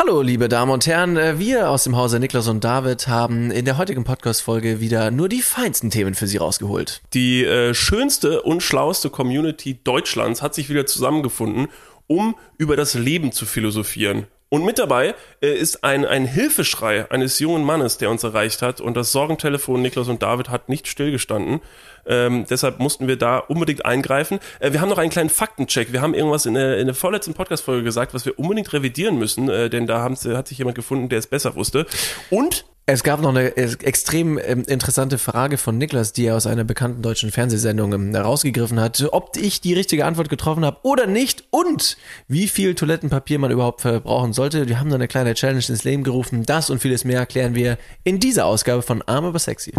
[0.00, 1.16] Hallo, liebe Damen und Herren.
[1.16, 5.28] Äh, Wir aus dem Hause Niklas und David haben in der heutigen Podcast-Folge wieder nur
[5.28, 7.02] die feinsten Themen für Sie rausgeholt.
[7.14, 11.66] Die äh, schönste und schlauste Community Deutschlands hat sich wieder zusammengefunden,
[12.06, 14.28] um über das Leben zu philosophieren.
[14.50, 18.80] Und mit dabei äh, ist ein, ein Hilfeschrei eines jungen Mannes, der uns erreicht hat.
[18.80, 21.60] Und das Sorgentelefon Niklas und David hat nicht stillgestanden.
[22.06, 24.38] Ähm, deshalb mussten wir da unbedingt eingreifen.
[24.60, 25.92] Äh, wir haben noch einen kleinen Faktencheck.
[25.92, 29.50] Wir haben irgendwas in der, in der vorletzten Podcast-Folge gesagt, was wir unbedingt revidieren müssen,
[29.50, 31.86] äh, denn da haben, hat sich jemand gefunden, der es besser wusste.
[32.30, 36.46] Und Es gab noch eine äh, extrem ähm, interessante Frage von Niklas, die er aus
[36.46, 41.06] einer bekannten deutschen Fernsehsendung ähm, herausgegriffen hat, ob ich die richtige Antwort getroffen habe oder
[41.06, 44.68] nicht und wie viel Toilettenpapier man überhaupt verbrauchen sollte.
[44.68, 46.46] Wir haben da eine kleine Challenge ins Leben gerufen.
[46.46, 49.74] Das und vieles mehr erklären wir in dieser Ausgabe von Arm aber sexy.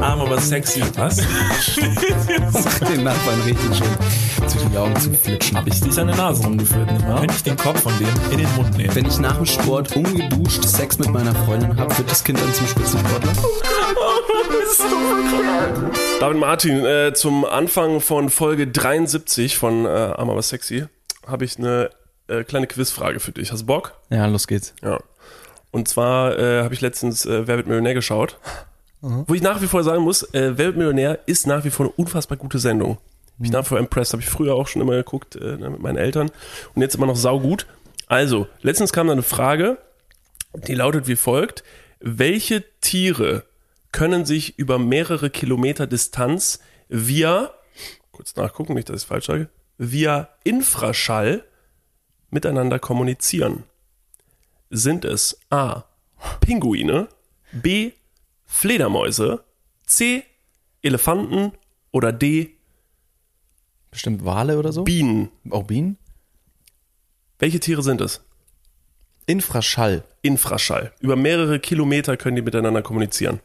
[0.00, 0.82] Arm aber sexy.
[0.94, 1.16] Was?
[2.88, 5.56] den Nachbarn richtig schön zwischen die Augen zu flitschen.
[5.56, 7.20] Hab ich dich an der Nase rumgeführt, nicht wahr?
[7.20, 8.94] Könnte ich den Kopf von dem in den Mund nehmen?
[8.94, 12.52] Wenn ich nach dem Sport ungeduscht Sex mit meiner Freundin habe, wird das Kind dann
[12.54, 13.32] zum Spitzensportler.
[16.20, 20.86] David Martin, äh, zum Anfang von Folge 73 von äh, Arm aber sexy
[21.26, 21.90] habe ich eine
[22.28, 23.52] äh, kleine Quizfrage für dich.
[23.52, 23.94] Hast du Bock?
[24.10, 24.74] Ja, los geht's.
[24.82, 24.98] Ja.
[25.70, 28.38] Und zwar äh, habe ich letztens äh, Wer wird Millionär geschaut.
[29.00, 31.86] Wo ich nach wie vor sagen muss, äh, Wer wird Millionär ist nach wie vor
[31.86, 32.98] eine unfassbar gute Sendung.
[33.36, 34.12] Bin ich nach wie vor impressed.
[34.12, 36.30] Habe ich früher auch schon immer geguckt äh, ne, mit meinen Eltern.
[36.74, 37.66] Und jetzt immer noch saugut.
[38.08, 39.78] Also, letztens kam da eine Frage,
[40.54, 41.62] die lautet wie folgt.
[42.00, 43.44] Welche Tiere
[43.92, 47.52] können sich über mehrere Kilometer Distanz via,
[48.10, 51.44] kurz nachgucken, nicht, dass ich falsch sage, via Infraschall
[52.30, 53.64] miteinander kommunizieren?
[54.70, 55.84] Sind es A.
[56.40, 57.08] Pinguine,
[57.52, 57.92] B.
[58.48, 59.44] Fledermäuse,
[59.86, 60.24] C.
[60.82, 61.52] Elefanten
[61.92, 62.56] oder D.
[63.90, 64.82] Bestimmt Wale oder so?
[64.82, 65.28] Bienen?
[65.50, 65.96] Auch Bienen?
[67.38, 68.22] Welche Tiere sind es?
[69.26, 70.02] Infraschall.
[70.22, 70.92] Infraschall.
[71.00, 73.40] Über mehrere Kilometer können die miteinander kommunizieren.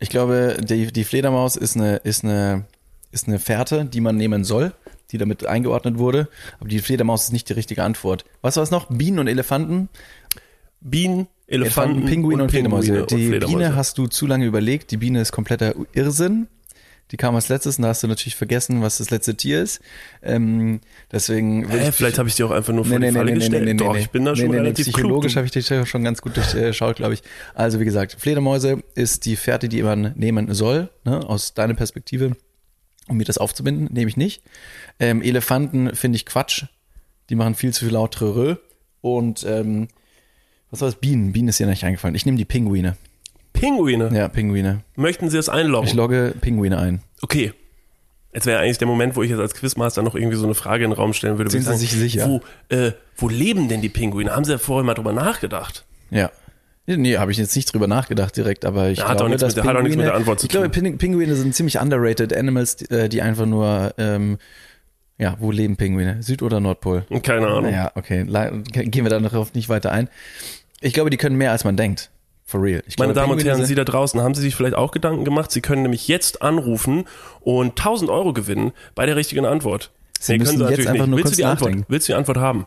[0.00, 2.66] Ich glaube, die, die Fledermaus ist eine, ist, eine,
[3.12, 4.72] ist eine Fährte, die man nehmen soll,
[5.10, 6.28] die damit eingeordnet wurde.
[6.58, 8.24] Aber die Fledermaus ist nicht die richtige Antwort.
[8.40, 8.86] Was war es noch?
[8.86, 9.88] Bienen und Elefanten?
[10.80, 12.86] Bienen, Elefanten, Elefanten, Pinguine und, Fledermäuse.
[12.86, 13.58] Pinguine und die Fledermäuse.
[13.58, 14.90] Biene hast du zu lange überlegt.
[14.90, 16.46] Die Biene ist kompletter Irrsinn.
[17.10, 19.80] Die kam als letztes und da hast du natürlich vergessen, was das letzte Tier ist.
[20.22, 23.80] Ähm, deswegen ich vielleicht habe ich dir auch einfach nur vor die Falle gestellt.
[23.80, 25.36] Doch, ich bin da schon relativ Psychologisch klug.
[25.36, 27.22] habe ich dich schon ganz gut durchschaut, glaube ich.
[27.54, 32.36] Also wie gesagt, Fledermäuse ist die Fährte, die man nehmen soll, ne, aus deiner Perspektive,
[33.08, 34.42] um mir das aufzubinden, nehme ich nicht.
[35.00, 36.64] Ähm, Elefanten finde ich Quatsch.
[37.30, 38.60] Die machen viel zu viel lautere
[39.00, 39.88] Und ähm,
[40.70, 40.96] was war das?
[41.00, 41.32] Bienen.
[41.32, 42.14] Bienen ist dir nicht eingefallen.
[42.14, 42.96] Ich nehme die Pinguine.
[43.52, 44.10] Pinguine.
[44.14, 44.80] Ja, Pinguine.
[44.96, 45.88] Möchten Sie es einloggen?
[45.88, 47.00] Ich logge Pinguine ein.
[47.22, 47.52] Okay.
[48.32, 50.84] Jetzt wäre eigentlich der Moment, wo ich jetzt als Quizmaster noch irgendwie so eine Frage
[50.84, 51.50] in den Raum stellen würde.
[51.50, 52.28] Sind Sie sich sicher?
[52.28, 52.40] Wo,
[52.74, 54.34] äh, wo leben denn die Pinguine?
[54.36, 55.84] Haben Sie ja vorher mal drüber nachgedacht?
[56.10, 56.30] Ja.
[56.86, 59.54] Nee, habe ich jetzt nicht drüber nachgedacht direkt, aber ich Ja, hat glaube, auch dass
[59.56, 60.82] mit der- hat auch nichts mit der Pinguine- Antwort zu Ich glaube, tun.
[60.84, 64.38] Pin- Pinguine sind ziemlich underrated Animals, die, äh, die einfach nur, ähm,
[65.18, 66.22] ja, wo leben Pinguine?
[66.22, 67.04] Süd- oder Nordpol?
[67.22, 67.72] Keine Ahnung.
[67.72, 70.08] Ja, okay, gehen wir darauf nicht weiter ein.
[70.80, 72.10] Ich glaube, die können mehr, als man denkt.
[72.44, 72.82] For real.
[72.86, 75.24] Ich Meine glaube, Damen und Herren, Sie da draußen, haben Sie sich vielleicht auch Gedanken
[75.24, 75.50] gemacht?
[75.50, 77.04] Sie können nämlich jetzt anrufen
[77.40, 79.90] und 1000 Euro gewinnen bei der richtigen Antwort.
[80.18, 81.70] Sie müssen jetzt einfach nur Willst kurz du die Antwort?
[81.70, 81.86] nachdenken.
[81.92, 82.66] Willst du die Antwort haben?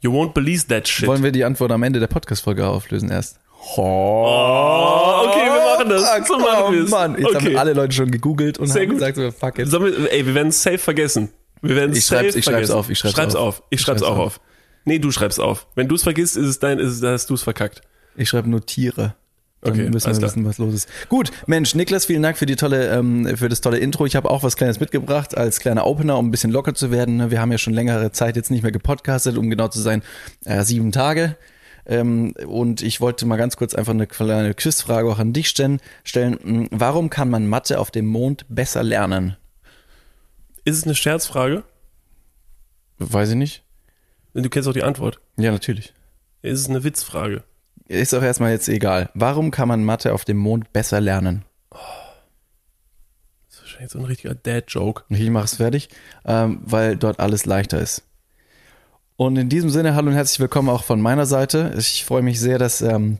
[0.00, 1.06] You won't believe that shit.
[1.06, 3.38] Wollen wir die Antwort am Ende der Podcast-Folge auflösen erst?
[3.76, 6.26] oh, okay, wir machen das.
[6.26, 6.92] So machen wir es.
[6.92, 7.46] Oh Mann, jetzt okay.
[7.50, 8.98] haben alle Leute schon gegoogelt und Sehr haben gut.
[8.98, 9.70] gesagt, so, fuck it.
[9.70, 11.30] Wir, ey, wir werden es safe vergessen.
[11.62, 13.58] Wir werden es Ich schreib's- ich schreib's auf, ich schreib's schreib's auf.
[13.60, 13.62] auf.
[13.70, 14.26] Ich Ich schreib's schreib's auch auf.
[14.38, 14.40] auf.
[14.84, 15.66] Nee, du schreibst auf.
[15.76, 17.82] Wenn du es vergisst, ist es dein, ist es, hast du es verkackt.
[18.16, 19.14] Ich schreibe nur Tiere.
[19.60, 20.22] Dann Okay, müssen wir klar.
[20.30, 20.88] wissen, was los ist.
[21.08, 24.06] Gut, Mensch, Niklas, vielen Dank für die tolle, ähm, für das tolle Intro.
[24.06, 27.30] Ich habe auch was Kleines mitgebracht als kleiner Opener, um ein bisschen locker zu werden.
[27.30, 30.02] Wir haben ja schon längere Zeit jetzt nicht mehr gepodcastet, um genau zu sein,
[30.44, 31.36] äh, sieben Tage.
[31.86, 35.78] Ähm, und ich wollte mal ganz kurz einfach eine kleine Quizfrage auch an dich stellen.
[36.02, 36.38] stellen.
[36.42, 39.36] Hm, Warum kann man Mathe auf dem Mond besser lernen?
[40.64, 41.64] Ist es eine Scherzfrage?
[42.98, 43.64] Weiß ich nicht.
[44.32, 45.20] Du kennst auch die Antwort.
[45.36, 45.92] Ja, natürlich.
[46.42, 47.42] Ist es eine Witzfrage?
[47.88, 49.10] Ist auch erstmal jetzt egal.
[49.14, 51.44] Warum kann man Mathe auf dem Mond besser lernen?
[51.70, 51.80] Das
[53.50, 55.04] ist wahrscheinlich so ein richtiger Dad-Joke.
[55.08, 55.88] Ich mache es fertig,
[56.24, 58.04] ähm, weil dort alles leichter ist.
[59.16, 61.74] Und in diesem Sinne, hallo und herzlich willkommen auch von meiner Seite.
[61.76, 63.18] Ich freue mich sehr, dass ähm,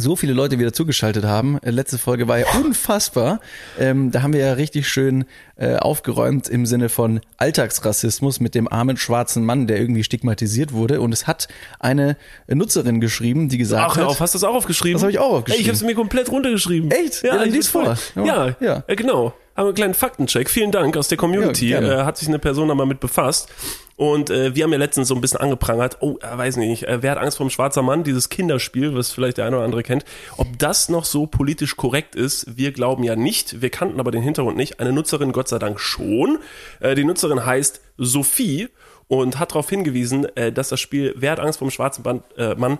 [0.00, 1.58] so viele Leute wieder zugeschaltet haben.
[1.62, 3.40] Äh, Letzte Folge war ja unfassbar.
[3.78, 5.24] Ähm, da haben wir ja richtig schön
[5.56, 11.00] äh, aufgeräumt im Sinne von Alltagsrassismus mit dem armen schwarzen Mann, der irgendwie stigmatisiert wurde.
[11.00, 11.48] Und es hat
[11.80, 12.16] eine
[12.46, 14.94] Nutzerin geschrieben, die gesagt Ach, hör hat, auf, hast du das auch aufgeschrieben?
[14.94, 15.58] Das hab ich auch aufgeschrieben.
[15.58, 16.90] Ey, ich hab's mir komplett runtergeschrieben.
[16.90, 17.22] Echt?
[17.22, 18.24] Ja, dann ich lies voll- vor.
[18.24, 18.56] Ja, Ja.
[18.60, 18.84] ja.
[18.86, 19.34] Äh, genau.
[19.58, 20.48] Haben wir einen kleinen Faktencheck.
[20.48, 21.70] Vielen Dank aus der Community.
[21.70, 23.48] Ja, äh, hat sich eine Person da mal mit befasst.
[23.96, 27.02] Und äh, wir haben ja letztens so ein bisschen angeprangert, oh, äh, weiß nicht, äh,
[27.02, 29.82] wer hat Angst vor dem schwarzer Mann, dieses Kinderspiel, was vielleicht der eine oder andere
[29.82, 30.04] kennt.
[30.36, 33.60] Ob das noch so politisch korrekt ist, wir glauben ja nicht.
[33.60, 34.78] Wir kannten aber den Hintergrund nicht.
[34.78, 36.38] Eine Nutzerin Gott sei Dank schon.
[36.78, 38.68] Äh, die Nutzerin heißt Sophie
[39.08, 42.22] und hat darauf hingewiesen, äh, dass das Spiel Wer hat Angst vor dem schwarzen Mann,
[42.36, 42.78] äh, Mann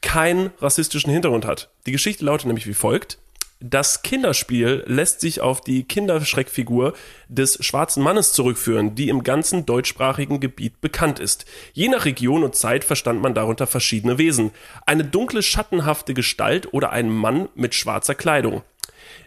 [0.00, 1.68] keinen rassistischen Hintergrund hat.
[1.84, 3.18] Die Geschichte lautet nämlich wie folgt.
[3.60, 6.92] Das Kinderspiel lässt sich auf die Kinderschreckfigur
[7.28, 11.46] des schwarzen Mannes zurückführen, die im ganzen deutschsprachigen Gebiet bekannt ist.
[11.72, 14.50] Je nach Region und Zeit verstand man darunter verschiedene Wesen.
[14.84, 18.62] Eine dunkle, schattenhafte Gestalt oder ein Mann mit schwarzer Kleidung.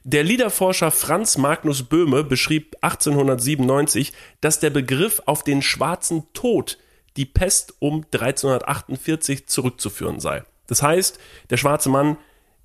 [0.03, 6.77] Der Liederforscher Franz Magnus Böhme beschrieb 1897, dass der Begriff auf den schwarzen Tod,
[7.17, 10.43] die Pest um 1348 zurückzuführen sei.
[10.67, 12.17] Das heißt, der schwarze Mann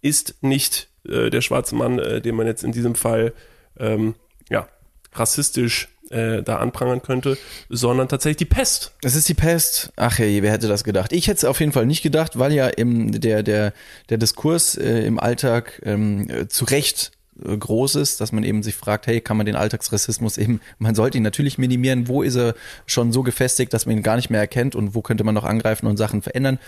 [0.02, 3.32] ist nicht äh, der schwarze Mann, äh, den man jetzt in diesem Fall
[3.78, 4.14] ähm,
[4.50, 4.68] ja,
[5.12, 8.92] rassistisch äh, da anprangern könnte, sondern tatsächlich die Pest.
[9.02, 9.92] Es ist die Pest.
[9.96, 11.12] Ach hey, wer hätte das gedacht?
[11.12, 13.72] Ich hätte es auf jeden Fall nicht gedacht, weil ja im, der, der,
[14.10, 17.12] der Diskurs äh, im Alltag ähm, äh, zu Recht
[17.42, 20.94] äh, groß ist, dass man eben sich fragt, hey, kann man den Alltagsrassismus eben, man
[20.94, 22.54] sollte ihn natürlich minimieren, wo ist er
[22.86, 25.44] schon so gefestigt, dass man ihn gar nicht mehr erkennt und wo könnte man noch
[25.44, 26.58] angreifen und Sachen verändern.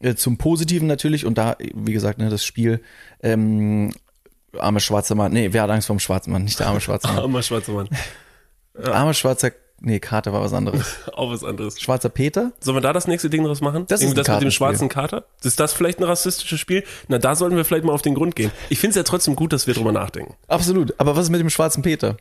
[0.00, 2.80] Äh, Zum Positiven natürlich und da, wie gesagt, ne, das Spiel,
[3.22, 3.92] ähm,
[4.56, 7.08] arme schwarzer Mann, nee, wer hat Angst vor dem schwarzen Mann, nicht der arme schwarze
[7.08, 7.18] Mann.
[7.18, 7.88] Armer schwarzer Mann.
[8.84, 9.50] Arme schwarzer,
[9.80, 10.96] nee, Kater war was anderes.
[11.12, 11.80] Auch was anderes.
[11.80, 12.52] Schwarzer Peter?
[12.60, 13.86] Sollen wir da das nächste Ding draus machen?
[13.88, 15.24] Das ist Irgendwie ein das mit dem schwarzen Kater?
[15.42, 16.84] Ist das vielleicht ein rassistisches Spiel?
[17.08, 18.52] Na, da sollten wir vielleicht mal auf den Grund gehen.
[18.68, 20.34] Ich finde es ja trotzdem gut, dass wir drüber nachdenken.
[20.46, 20.94] Absolut.
[20.98, 22.16] Aber was ist mit dem schwarzen Peter?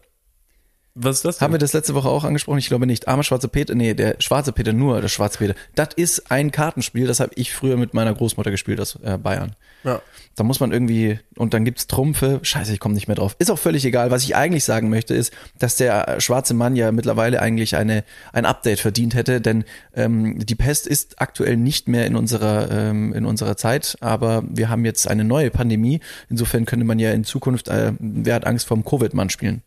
[0.99, 1.45] Was ist das denn?
[1.45, 2.57] Haben wir das letzte Woche auch angesprochen?
[2.57, 3.07] Ich glaube nicht.
[3.07, 5.53] Armer schwarze Peter, nee, der schwarze Peter, nur der schwarze Peter.
[5.75, 9.55] Das ist ein Kartenspiel, das habe ich früher mit meiner Großmutter gespielt aus äh, Bayern.
[9.83, 10.01] ja.
[10.35, 12.39] Da muss man irgendwie, und dann gibt's Trumpfe.
[12.43, 13.35] Scheiße, ich komme nicht mehr drauf.
[13.39, 14.11] Ist auch völlig egal.
[14.11, 18.03] Was ich eigentlich sagen möchte, ist, dass der äh, schwarze Mann ja mittlerweile eigentlich eine,
[18.33, 19.65] ein Update verdient hätte, denn
[19.95, 24.69] ähm, die Pest ist aktuell nicht mehr in unserer, ähm, in unserer Zeit, aber wir
[24.69, 26.01] haben jetzt eine neue Pandemie.
[26.29, 29.63] Insofern könnte man ja in Zukunft, äh, wer hat Angst vom Covid-Mann spielen.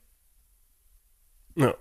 [1.61, 1.75] Ja.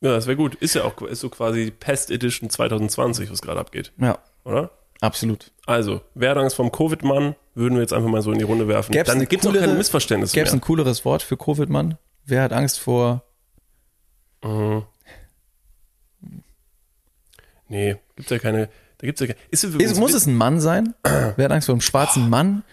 [0.00, 0.54] Ja, das wäre gut.
[0.56, 4.70] Ist ja auch ist so quasi Pest Edition 2020, was gerade abgeht, Ja, oder?
[5.00, 5.52] absolut.
[5.66, 8.66] Also, wer hat Angst vom Covid-Mann, würden wir jetzt einfach mal so in die Runde
[8.66, 8.92] werfen.
[8.92, 11.98] Gäb's Dann gibt es auch keine Missverständnisse Gäbe es ein cooleres Wort für Covid-Mann?
[12.24, 13.22] Wer hat Angst vor
[14.44, 14.82] Mhm.
[17.68, 18.66] Nee, gibt's ja keine.
[18.98, 19.38] Da gibt's ja keine.
[19.50, 20.94] Ist, Ist, muss es ein Mann sein?
[21.04, 22.64] Wer hat Angst vor einem schwarzen Mann?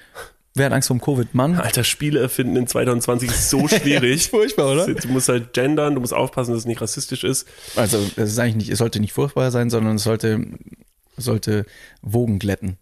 [0.56, 1.56] Wer hat Angst vor einem Covid-Mann?
[1.56, 4.30] Alter, Spiele erfinden in 2020 ist so schwierig.
[4.30, 7.48] furchtbar, Du musst halt gendern, du musst aufpassen, dass es nicht rassistisch ist.
[7.76, 10.46] Also, es ist eigentlich nicht, es sollte nicht furchtbar sein, sondern es sollte,
[11.18, 11.66] sollte
[12.02, 12.78] Wogen glätten.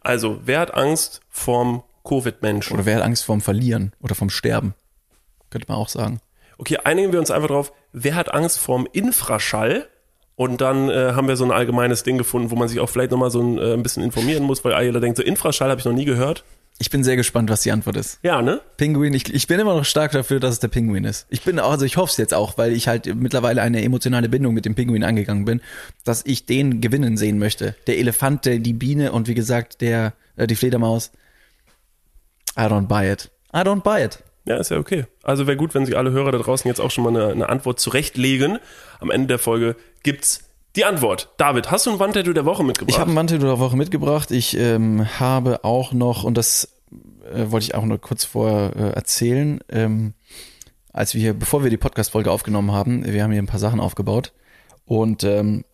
[0.00, 2.74] Also, wer hat Angst vorm Covid-Menschen?
[2.74, 4.74] Oder wer hat Angst vorm Verlieren oder vom Sterben?
[5.50, 6.20] Könnte man auch sagen.
[6.58, 9.88] Okay, einigen wir uns einfach drauf, wer hat Angst vorm Infraschall?
[10.36, 13.12] Und dann äh, haben wir so ein allgemeines Ding gefunden, wo man sich auch vielleicht
[13.12, 15.84] nochmal so ein, äh, ein bisschen informieren muss, weil jeder denkt, so Infraschall habe ich
[15.84, 16.42] noch nie gehört.
[16.78, 18.18] Ich bin sehr gespannt, was die Antwort ist.
[18.22, 18.60] Ja, ne?
[18.76, 21.26] Pinguin, ich, ich bin immer noch stark dafür, dass es der Pinguin ist.
[21.30, 24.28] Ich bin auch, also ich hoffe es jetzt auch, weil ich halt mittlerweile eine emotionale
[24.28, 25.60] Bindung mit dem Pinguin angegangen bin,
[26.04, 27.76] dass ich den gewinnen sehen möchte.
[27.86, 31.12] Der Elefant, der, die Biene und wie gesagt, der, äh, die Fledermaus.
[32.58, 33.30] I don't buy it.
[33.54, 34.18] I don't buy it.
[34.44, 35.06] Ja, ist ja okay.
[35.22, 37.48] Also wäre gut, wenn sich alle Hörer da draußen jetzt auch schon mal eine, eine
[37.48, 38.58] Antwort zurechtlegen.
[38.98, 40.44] Am Ende der Folge gibt's
[40.76, 41.30] die Antwort.
[41.36, 42.94] David, hast du ein Wandtattoo der Woche mitgebracht?
[42.94, 44.30] Ich habe einen Mantel der Woche mitgebracht.
[44.32, 46.73] Ich ähm, habe auch noch, und das
[47.32, 50.14] äh, wollte ich auch nur kurz vorher äh, erzählen, ähm,
[50.92, 53.80] als wir hier, bevor wir die Podcast-Folge aufgenommen haben, wir haben hier ein paar Sachen
[53.80, 54.32] aufgebaut
[54.84, 55.64] und ähm,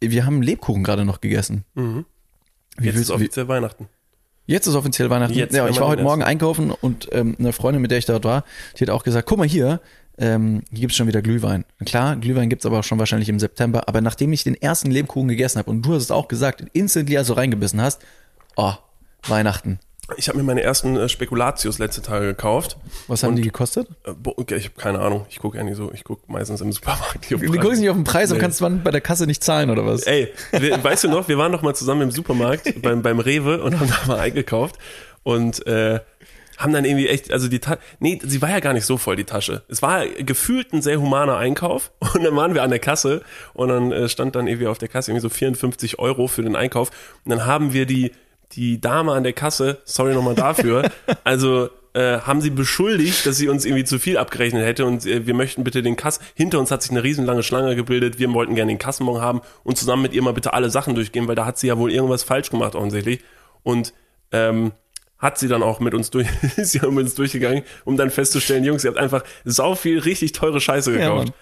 [0.00, 1.64] wir haben Lebkuchen gerade noch gegessen.
[1.74, 2.04] Mhm.
[2.76, 3.88] Wie Jetzt willst, ist wie, offiziell Weihnachten.
[4.46, 5.34] jetzt ist offiziell Weihnachten.
[5.34, 6.28] Jetzt, ja, ich war heute Morgen essen.
[6.28, 8.44] einkaufen und ähm, eine Freundin, mit der ich dort war,
[8.76, 9.80] die hat auch gesagt, guck mal hier,
[10.18, 11.64] ähm, hier gibt's schon wieder Glühwein.
[11.86, 13.88] Klar, Glühwein gibt's aber auch schon wahrscheinlich im September.
[13.88, 17.16] Aber nachdem ich den ersten Lebkuchen gegessen habe und du hast es auch gesagt, instantly
[17.16, 18.02] also reingebissen hast,
[18.56, 18.74] oh,
[19.28, 19.78] Weihnachten.
[20.16, 22.76] Ich habe mir meine ersten äh, Spekulatius letzte Tage gekauft.
[23.06, 23.88] Was haben Und- die gekostet?
[24.04, 25.24] Äh, okay, ich habe keine Ahnung.
[25.30, 25.90] Ich gucke ja nicht so.
[25.94, 27.32] Ich gucke meistens im Supermarkt.
[27.32, 28.42] auf Du guckst nicht auf den Preis und Nee.
[28.42, 30.02] kannst man bei der Kasse nicht zahlen oder was?
[30.02, 33.62] Ey, wir, weißt du noch, wir waren noch mal zusammen im Supermarkt beim, beim Rewe
[33.62, 34.76] und haben da mal eingekauft
[35.22, 36.00] und äh,
[36.58, 39.16] haben dann irgendwie echt, also die Tasche, nee, sie war ja gar nicht so voll,
[39.16, 39.62] die Tasche.
[39.68, 43.22] Es war gefühlt ein sehr humaner Einkauf und dann waren wir an der Kasse
[43.54, 46.54] und dann äh, stand dann irgendwie auf der Kasse irgendwie so 54 Euro für den
[46.56, 46.90] Einkauf
[47.24, 48.12] und dann haben wir die,
[48.54, 50.90] die Dame an der Kasse, sorry nochmal dafür,
[51.24, 55.26] also äh, haben sie beschuldigt, dass sie uns irgendwie zu viel abgerechnet hätte und äh,
[55.26, 56.20] wir möchten bitte den Kass.
[56.34, 58.18] Hinter uns hat sich eine riesenlange Schlange gebildet.
[58.18, 61.28] Wir wollten gerne den Kassenbon haben und zusammen mit ihr mal bitte alle Sachen durchgehen,
[61.28, 63.20] weil da hat sie ja wohl irgendwas falsch gemacht offensichtlich.
[63.62, 63.92] Und
[64.32, 64.72] ähm,
[65.18, 68.10] hat sie dann auch mit uns durch, ist sie auch mit uns durchgegangen, um dann
[68.10, 71.28] festzustellen, Jungs, ihr habt einfach sau viel richtig teure Scheiße gekauft.
[71.28, 71.34] Mann.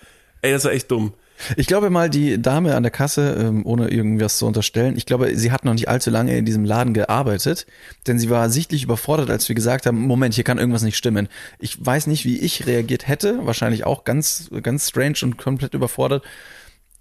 [0.43, 1.15] Ey, das war echt dumm.
[1.57, 5.37] Ich glaube mal, die Dame an der Kasse, ähm, ohne irgendwas zu unterstellen, ich glaube,
[5.37, 7.67] sie hat noch nicht allzu lange in diesem Laden gearbeitet,
[8.07, 11.29] denn sie war sichtlich überfordert, als wir gesagt haben, Moment, hier kann irgendwas nicht stimmen.
[11.59, 16.25] Ich weiß nicht, wie ich reagiert hätte, wahrscheinlich auch ganz, ganz strange und komplett überfordert.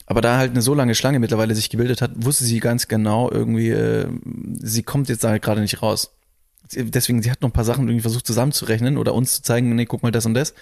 [0.06, 3.30] Aber da halt eine so lange Schlange mittlerweile sich gebildet hat, wusste sie ganz genau
[3.32, 4.08] irgendwie, äh,
[4.60, 6.16] sie kommt jetzt da halt gerade nicht raus.
[6.72, 9.86] Deswegen, sie hat noch ein paar Sachen irgendwie versucht zusammenzurechnen oder uns zu zeigen, nee,
[9.86, 10.54] guck mal das und das.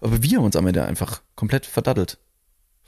[0.00, 2.18] Aber wir haben uns am Ende einfach komplett verdattelt.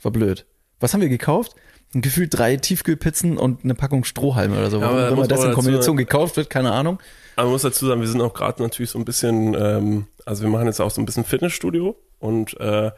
[0.05, 0.45] War blöd.
[0.79, 1.55] Was haben wir gekauft?
[1.91, 4.79] Gefühlt drei Tiefkühlpizzen und eine Packung Strohhalme oder so.
[4.79, 6.99] Ja, Wenn man das in Kombination gekauft wird, keine Ahnung.
[7.35, 10.43] Aber man muss dazu sagen, wir sind auch gerade natürlich so ein bisschen, ähm, also
[10.43, 12.91] wir machen jetzt auch so ein bisschen Fitnessstudio und äh,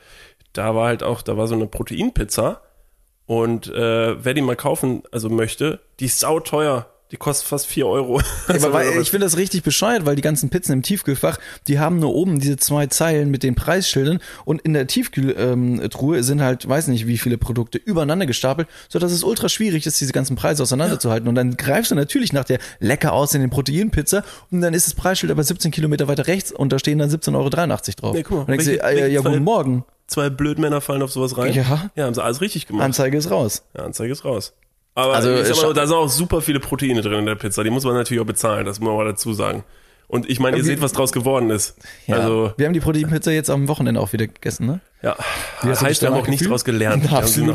[0.51, 2.61] da war halt auch, da war so eine Proteinpizza
[3.25, 6.87] und äh, wer die mal kaufen, also möchte, die ist sauteuer.
[7.11, 8.21] Die kostet fast 4 Euro.
[8.47, 11.37] Also, aber weil, ich finde das richtig bescheuert, weil die ganzen Pizzen im Tiefkühlfach,
[11.67, 16.41] die haben nur oben diese zwei Zeilen mit den Preisschildern und in der Tiefkühltruhe sind
[16.41, 20.13] halt, weiß nicht wie viele Produkte übereinander gestapelt, so dass es ultra schwierig ist, diese
[20.13, 21.27] ganzen Preise auseinanderzuhalten.
[21.27, 25.31] Und dann greifst du natürlich nach der lecker aussehenden Proteinpizza und dann ist das Preisschild
[25.31, 27.71] aber 17 Kilometer weiter rechts und da stehen dann 17,83 Euro drauf.
[27.99, 31.53] Guck mal, und denkst du, äh, ja, guten Morgen, Zwei Blödmänner fallen auf sowas rein.
[31.53, 31.91] Ja.
[31.95, 32.85] Ja, haben sie alles richtig gemacht.
[32.85, 33.63] Anzeige ist raus.
[33.75, 34.53] Ja, Anzeige ist raus.
[34.97, 37.63] Aber Also, mal, da sind auch super viele Proteine drin in der Pizza.
[37.63, 39.63] Die muss man natürlich auch bezahlen, das muss man mal dazu sagen.
[40.07, 40.71] Und ich meine, ihr Okay.
[40.71, 41.75] seht, was draus geworden ist.
[42.07, 42.15] Ja.
[42.15, 44.79] Also, wir haben die Proteinpizza jetzt am Wochenende auch wieder gegessen, ne?
[45.03, 45.15] ja.
[45.63, 46.51] Dich heißt, wir haben auch nichts gefühlt?
[46.51, 47.03] draus gelernt.
[47.11, 47.43] Wir haben sie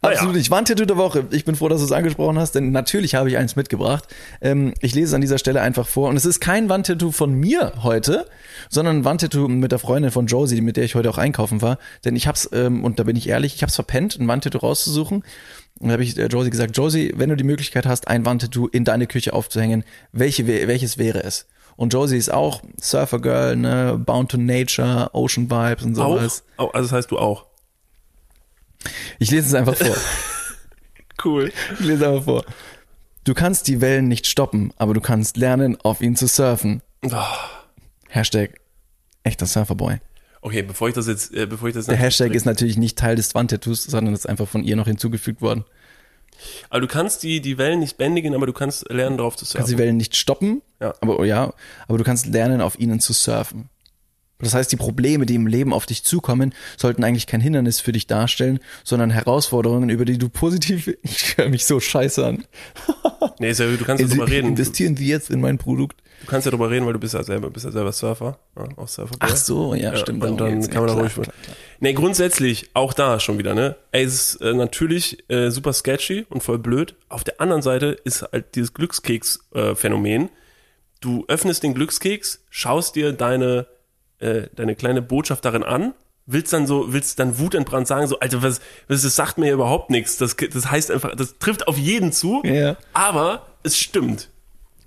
[0.00, 0.12] Absolut noch mal nicht.
[0.12, 0.18] gekauft.
[0.18, 0.50] Absolut nicht.
[0.50, 1.26] Wandtattoo der Woche.
[1.30, 4.04] Ich bin froh, dass du es angesprochen hast, denn natürlich habe ich eins mitgebracht.
[4.40, 6.08] Ähm, ich lese es an dieser Stelle einfach vor.
[6.08, 8.26] Und es ist kein Wandtattoo von mir heute,
[8.70, 11.78] sondern ein Wandtattoo mit der Freundin von Josie, mit der ich heute auch einkaufen war.
[12.04, 15.22] Denn ich hab's, ähm, und da bin ich ehrlich, ich hab's verpennt, ein Wandtattoo rauszusuchen.
[15.80, 18.66] Und da habe ich äh, Josie gesagt, Josie, wenn du die Möglichkeit hast, ein Wandtattoo
[18.68, 21.46] in deine Küche aufzuhängen, welche, welches wäre es?
[21.76, 26.18] Und Josie ist auch Surfer Girl, ne, Bound to Nature, Ocean Vibes und auch?
[26.18, 26.44] sowas.
[26.56, 27.46] Au- Also das heißt du auch.
[29.18, 29.96] Ich lese es einfach vor.
[31.24, 31.52] Cool.
[31.78, 32.44] Ich lese einfach vor.
[33.22, 36.82] Du kannst die Wellen nicht stoppen, aber du kannst lernen, auf ihnen zu surfen.
[38.08, 38.60] Hashtag
[39.22, 39.98] echter Surferboy.
[40.42, 43.16] Okay, bevor ich das jetzt, äh, bevor ich das Der Hashtag ist natürlich nicht Teil
[43.16, 45.64] des Wandtattoos, sondern ist einfach von ihr noch hinzugefügt worden.
[46.68, 49.52] Aber du kannst die, die Wellen nicht bändigen, aber du kannst lernen, drauf zu Du
[49.52, 49.78] kannst die surfen.
[49.84, 50.92] Wellen nicht stoppen, Ja.
[51.00, 51.54] aber oh ja,
[51.88, 53.70] aber du kannst lernen, auf ihnen zu surfen.
[54.44, 57.92] Das heißt, die Probleme, die im Leben auf dich zukommen, sollten eigentlich kein Hindernis für
[57.92, 62.44] dich darstellen, sondern Herausforderungen, über die du positiv, ich höre mich so scheiße an.
[63.40, 64.48] Nee, ist ja, du kannst ja drüber reden.
[64.48, 66.00] Investieren Sie jetzt in mein Produkt.
[66.20, 68.38] du kannst ja drüber reden, weil du bist ja selber, bist ja selber Surfer.
[68.56, 69.16] Ja, auch Surfer.
[69.18, 70.22] Ach so, ja, stimmt.
[70.22, 71.14] Und dann kann man Ja, da ruhig.
[71.14, 71.56] klar, klar.
[71.80, 73.76] Nee, grundsätzlich, auch da schon wieder, ne?
[73.90, 76.94] Ey, es ist äh, natürlich äh, super sketchy und voll blöd.
[77.08, 80.28] Auf der anderen Seite ist halt dieses Glückskeks-Phänomen.
[81.00, 83.66] du öffnest den Glückskeks, schaust dir deine,
[84.18, 85.94] äh, deine kleine Botschaft darin an,
[86.26, 89.90] willst dann so, willst dann wutentbrannt sagen, so, Alter, was, was das sagt mir überhaupt
[89.90, 90.16] nichts.
[90.16, 92.76] Das, das heißt einfach, das trifft auf jeden zu, Ja.
[92.92, 94.30] aber es stimmt.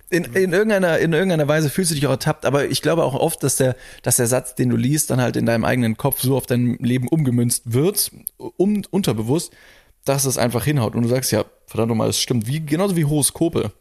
[0.09, 3.13] In, in, irgendeiner, in irgendeiner Weise fühlst du dich auch ertappt, aber ich glaube auch
[3.13, 6.21] oft, dass der, dass der Satz, den du liest, dann halt in deinem eigenen Kopf
[6.21, 9.51] so auf dein Leben umgemünzt wird, um, unterbewusst,
[10.05, 10.95] dass es einfach hinhaut.
[10.95, 12.47] Und du sagst, ja, verdammt nochmal, es stimmt.
[12.47, 13.73] Wie, genauso wie Horoskope.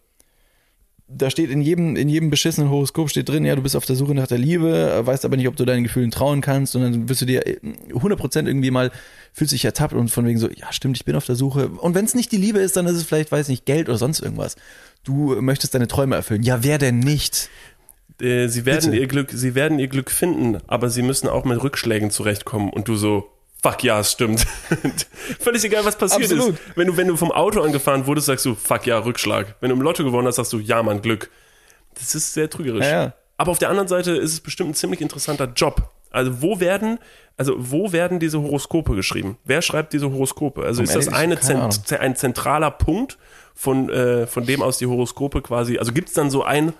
[1.09, 3.95] Da steht in jedem, in jedem beschissenen Horoskop steht drin, ja, du bist auf der
[3.95, 7.09] Suche nach der Liebe, weißt aber nicht, ob du deinen Gefühlen trauen kannst, und dann
[7.09, 7.59] wirst du dir äh,
[7.91, 8.91] 100% irgendwie mal,
[9.33, 11.69] fühlst dich ertappt und von wegen so, ja, stimmt, ich bin auf der Suche.
[11.69, 13.99] Und wenn es nicht die Liebe ist, dann ist es vielleicht, weiß nicht, Geld oder
[13.99, 14.57] sonst irgendwas.
[15.05, 16.43] Du möchtest deine Träume erfüllen.
[16.43, 17.51] Ja, wer denn nicht?
[18.21, 19.03] Äh, sie werden Bitte.
[19.03, 22.89] ihr Glück, sie werden ihr Glück finden, aber sie müssen auch mit Rückschlägen zurechtkommen und
[22.89, 23.31] du so,
[23.63, 24.47] fuck ja, es stimmt.
[25.41, 26.55] Völlig egal, was passiert Absolut.
[26.55, 26.61] ist.
[26.77, 29.57] Wenn du, wenn du vom Auto angefahren wurdest, sagst du, fuck ja, Rückschlag.
[29.61, 31.31] Wenn du im Lotto gewonnen hast, sagst du, ja, Mann, Glück.
[31.95, 32.85] Das ist sehr trügerisch.
[32.85, 33.15] Ja, ja.
[33.39, 35.91] Aber auf der anderen Seite ist es bestimmt ein ziemlich interessanter Job.
[36.11, 36.99] Also wo werden,
[37.37, 39.37] also wo werden diese Horoskope geschrieben?
[39.45, 40.63] Wer schreibt diese Horoskope?
[40.63, 41.39] Also Um ist das eine.
[41.39, 43.19] Zent, ein zentraler Punkt,
[43.57, 46.75] von, äh, von dem aus die Horoskope quasi, also gibt es dann so ein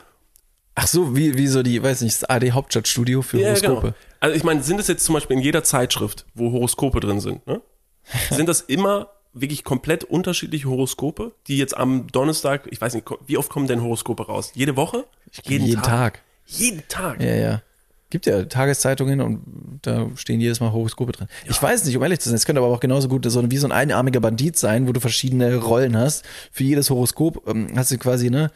[0.79, 3.81] Ach so, wie, wie so die, weiß nicht, das AD Hauptstadtstudio für Horoskope.
[3.81, 3.95] Genau.
[4.21, 7.47] Also ich meine, sind es jetzt zum Beispiel in jeder Zeitschrift, wo Horoskope drin sind,
[7.47, 7.63] ne?
[8.31, 13.39] sind das immer wirklich komplett unterschiedliche Horoskope, die jetzt am Donnerstag, ich weiß nicht, wie
[13.39, 14.53] oft kommen denn Horoskope raus?
[14.55, 15.07] Jede Woche?
[15.45, 16.23] Jeden, Tag.
[16.45, 17.23] Jeden Tag.
[17.23, 17.63] Ja, ja.
[18.11, 21.27] Gibt ja Tageszeitungen und da stehen jedes Mal Horoskope drin.
[21.49, 23.57] Ich weiß nicht, um ehrlich zu sein, es könnte aber auch genauso gut so wie
[23.57, 26.25] so ein einarmiger Bandit sein, wo du verschiedene Rollen hast.
[26.53, 28.51] Für jedes Horoskop ähm, hast du quasi ne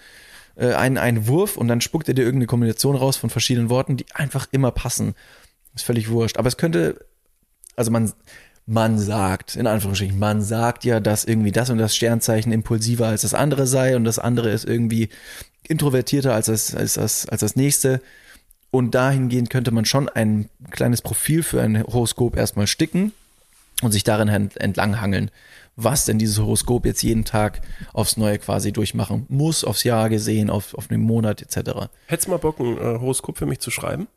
[0.61, 3.97] äh, einen, einen Wurf und dann spuckt er dir irgendeine Kombination raus von verschiedenen Worten,
[3.97, 5.15] die einfach immer passen.
[5.75, 6.37] Ist völlig wurscht.
[6.37, 7.05] Aber es könnte,
[7.77, 8.13] also man,
[8.67, 13.23] man sagt, in Anführungsstrichen, man sagt ja, dass irgendwie das und das Sternzeichen impulsiver als
[13.23, 15.09] das andere sei und das andere ist irgendwie
[15.67, 18.01] introvertierter als das, als das, als das nächste.
[18.71, 23.13] Und dahingehend könnte man schon ein kleines Profil für ein Horoskop erstmal sticken
[23.83, 25.31] und sich darin ent- entlanghangeln,
[25.77, 27.63] was denn dieses Horoskop jetzt jeden Tag
[27.93, 31.89] aufs Neue quasi durchmachen muss, aufs Jahr gesehen, auf, auf den Monat etc.
[32.07, 34.09] Hättest du mal Bock, ein äh, Horoskop für mich zu schreiben?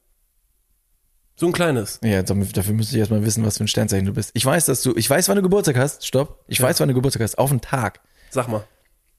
[1.35, 1.99] So ein kleines.
[2.03, 4.29] Ja, dafür müsste ich erstmal wissen, was für ein Sternzeichen du bist.
[4.33, 6.05] Ich weiß, dass du, ich weiß, wann du Geburtstag hast.
[6.05, 6.43] Stopp.
[6.47, 6.65] Ich Ja.
[6.65, 7.37] weiß, wann du Geburtstag hast.
[7.39, 8.01] Auf den Tag.
[8.29, 8.63] Sag mal.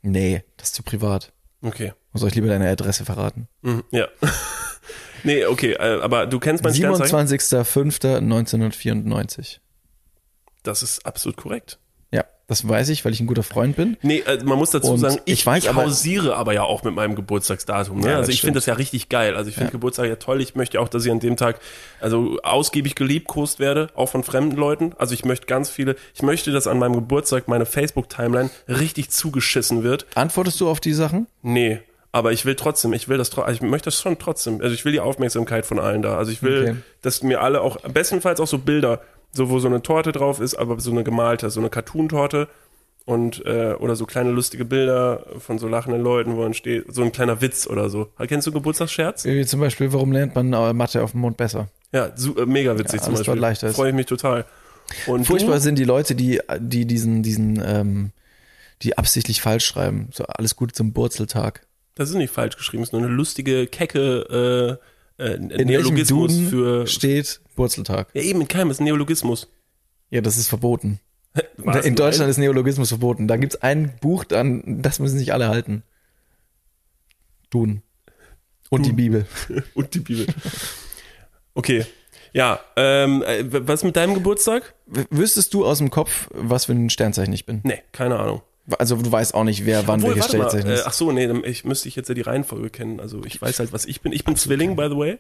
[0.02, 1.32] Nee, das ist zu privat.
[1.62, 1.92] Okay.
[2.12, 3.48] Soll ich lieber deine Adresse verraten?
[3.62, 4.06] Mhm, ja.
[5.24, 7.26] nee, okay, äh, aber du kennst mein Sternzeichen?
[7.26, 9.58] 27.05.1994.
[10.62, 11.80] Das ist absolut korrekt.
[12.14, 13.97] Ja, das weiß ich, weil ich ein guter Freund bin.
[14.02, 16.62] Nee, äh, man muss dazu Und sagen, ich, ich weiß ich aber- hausiere aber ja
[16.62, 18.00] auch mit meinem Geburtstagsdatum.
[18.00, 18.11] Ne?
[18.11, 19.35] Ja, also ich finde das ja richtig geil.
[19.35, 19.73] Also ich finde Ja.
[19.73, 20.40] Geburtstag ja toll.
[20.40, 21.59] Ich möchte auch, dass ich an dem Tag
[22.00, 24.92] also ausgiebig geliebkost werde, auch von fremden Leuten.
[24.99, 29.83] Also ich möchte ganz viele, ich möchte, dass an meinem Geburtstag meine Facebook-Timeline richtig zugeschissen
[29.83, 30.06] wird.
[30.14, 31.26] Antwortest du auf die Sachen?
[31.42, 31.80] Nee,
[32.12, 34.61] aber ich will trotzdem, ich will das ich möchte das schon trotzdem.
[34.61, 36.16] Also ich will die Aufmerksamkeit von allen da.
[36.16, 36.76] Also ich will, Okay.
[37.02, 39.00] dass mir alle auch, bestenfalls auch so Bilder,
[39.34, 42.48] so wo so eine Torte drauf ist, aber so eine gemalte, so eine Cartoon-Torte
[43.04, 47.02] und äh, oder so kleine lustige Bilder von so lachenden Leuten, wo dann steht, so
[47.02, 48.08] ein kleiner Witz oder so.
[48.26, 49.24] Kennst du Geburtstagsscherz?
[49.24, 51.68] Wie zum Beispiel, warum lernt man äh, Mathe auf dem Mond besser?
[51.92, 53.34] Ja, su äh, mega witzig Ja, zum Beispiel.
[53.34, 53.68] leichter.
[53.74, 54.46] Freue ich mich total.
[55.06, 55.60] Und Furchtbar du?
[55.60, 58.12] sind die Leute, die, die diesen, diesen, ähm,
[58.82, 60.08] die absichtlich falsch schreiben.
[60.12, 61.66] So alles Gute zum Burzeltag.
[61.94, 64.78] Das ist nicht falsch geschrieben, es ist nur eine lustige, kecke
[65.18, 66.86] äh, äh, Neologismus für.
[66.86, 68.08] steht Burzeltag.
[68.14, 69.49] Ja, eben in keinem, ist ein Neologismus.
[70.11, 71.00] Ja, das ist verboten.
[71.56, 71.84] Was?
[71.84, 73.26] In Deutschland ist Neologismus verboten.
[73.28, 75.82] Da gibt's ein Buch, dann, das müssen sich alle halten.
[77.50, 77.82] Duden.
[78.70, 79.26] Und die Bibel.
[79.75, 80.26] Und die Bibel.
[81.54, 81.87] Okay.
[82.32, 84.75] Ja, ähm, äh, was mit deinem Geburtstag?
[84.87, 87.61] W- Wüsstest du aus dem Kopf, was für ein Sternzeichen ich bin?
[87.62, 88.42] Nee, keine Ahnung.
[88.78, 90.87] Also du weißt auch nicht, wer wann Obwohl, welches Sternzeichen äh, ist.
[90.87, 92.99] ach so, nee, dann- ich müsste ich jetzt ja die Reihenfolge kennen.
[92.99, 94.11] Also ich weiß halt, was ich bin.
[94.12, 95.18] Ich bin Zwilling, by the way.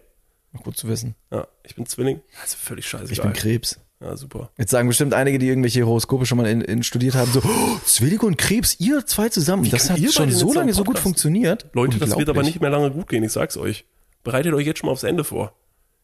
[0.62, 1.14] Gut zu wissen.
[1.30, 2.20] Ja, ich bin Zwilling.
[2.40, 3.12] Also völlig scheiße.
[3.12, 3.80] Ich bin Krebs.
[4.00, 4.50] Ja, super.
[4.58, 7.78] Jetzt sagen bestimmt einige, die irgendwelche Horoskope schon mal in, in studiert haben, so, oh,
[7.86, 9.68] Zwilling und Krebs, ihr zwei zusammen.
[9.70, 11.66] das könnt hat schon so lange so gut funktioniert.
[11.72, 13.84] Leute, das wird aber nicht mehr lange gut gehen, ich sag's euch.
[14.22, 15.54] Bereitet euch jetzt schon mal aufs Ende vor.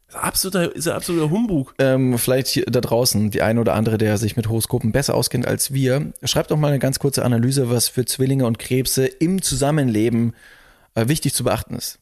[0.07, 1.75] Das ist absoluter, ist ja absoluter Humbug.
[1.79, 5.47] ähm, vielleicht hier da draußen die eine oder andere, der sich mit Horoskopen besser auskennt
[5.47, 9.41] als wir, schreibt doch mal eine ganz kurze Analyse, was für Zwillinge und Krebse im
[9.41, 10.35] Zusammenleben
[10.95, 12.01] äh, wichtig zu beachten ist.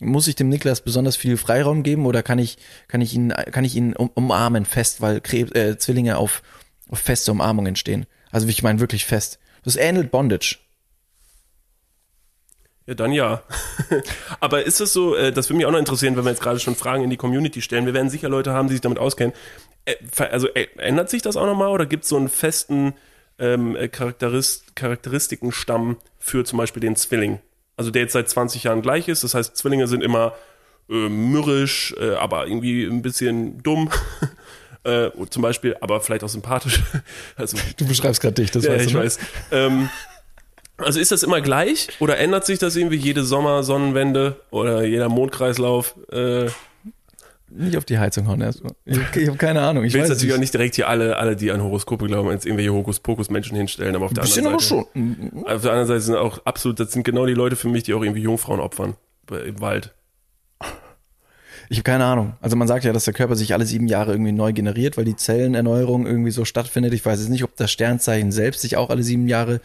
[0.00, 3.64] Muss ich dem Niklas besonders viel Freiraum geben oder kann ich, kann ich ihn, kann
[3.64, 6.42] ich ihn um, umarmen fest, weil Krebs, äh, Zwillinge auf,
[6.88, 8.06] auf feste Umarmungen stehen?
[8.30, 9.38] Also ich meine wirklich fest.
[9.64, 10.58] Das ähnelt Bondage.
[12.86, 13.42] Ja, dann ja.
[14.40, 16.60] Aber ist es so, äh, das würde mich auch noch interessieren, wenn wir jetzt gerade
[16.60, 17.86] schon Fragen in die Community stellen.
[17.86, 19.32] Wir werden sicher Leute haben, die sich damit auskennen.
[19.84, 22.94] Äh, Also äh, ändert sich das auch nochmal oder gibt es so einen festen
[23.38, 27.40] ähm, äh, Charakteris Charakteristikenstamm für zum Beispiel den Zwilling?
[27.76, 29.24] Also der jetzt seit 20 Jahren gleich ist.
[29.24, 30.34] Das heißt, Zwillinge sind immer
[30.88, 33.90] äh, mürrisch, äh, aber irgendwie ein bisschen dumm.
[34.84, 36.82] äh, zum Beispiel, aber vielleicht auch sympathisch.
[37.36, 38.98] Also Du beschreibst gerade dich, das ja, weißt ich du.
[38.98, 39.04] ne?
[39.04, 39.18] weiß.
[39.50, 39.88] Ähm,
[40.76, 45.08] also ist das immer gleich oder ändert sich das irgendwie jede Sommer Sonnenwende oder jeder
[45.08, 45.94] Mondkreislauf?
[46.10, 46.46] Äh,
[47.56, 48.72] Nicht auf die Heizung hauen erstmal.
[48.84, 49.84] Ich, ich habe keine Ahnung.
[49.84, 50.34] Ich will natürlich nicht.
[50.34, 54.06] auch nicht direkt hier alle, alle, die an Horoskope glauben, als irgendwelche Hokuspokus-Menschen hinstellen, aber
[54.06, 54.64] auf der anderen Seite.
[54.64, 55.44] schon.
[55.46, 57.94] Auf der anderen Seite sind auch absolut, das sind genau die Leute für mich, die
[57.94, 58.94] auch irgendwie Jungfrauen opfern
[59.30, 59.94] im Wald.
[61.68, 62.34] Ich habe keine Ahnung.
[62.40, 65.04] Also man sagt ja, dass der Körper sich alle sieben Jahre irgendwie neu generiert, weil
[65.04, 66.92] die Zellenerneuerung irgendwie so stattfindet.
[66.92, 69.60] Ich weiß jetzt nicht, ob das Sternzeichen selbst sich auch alle sieben Jahre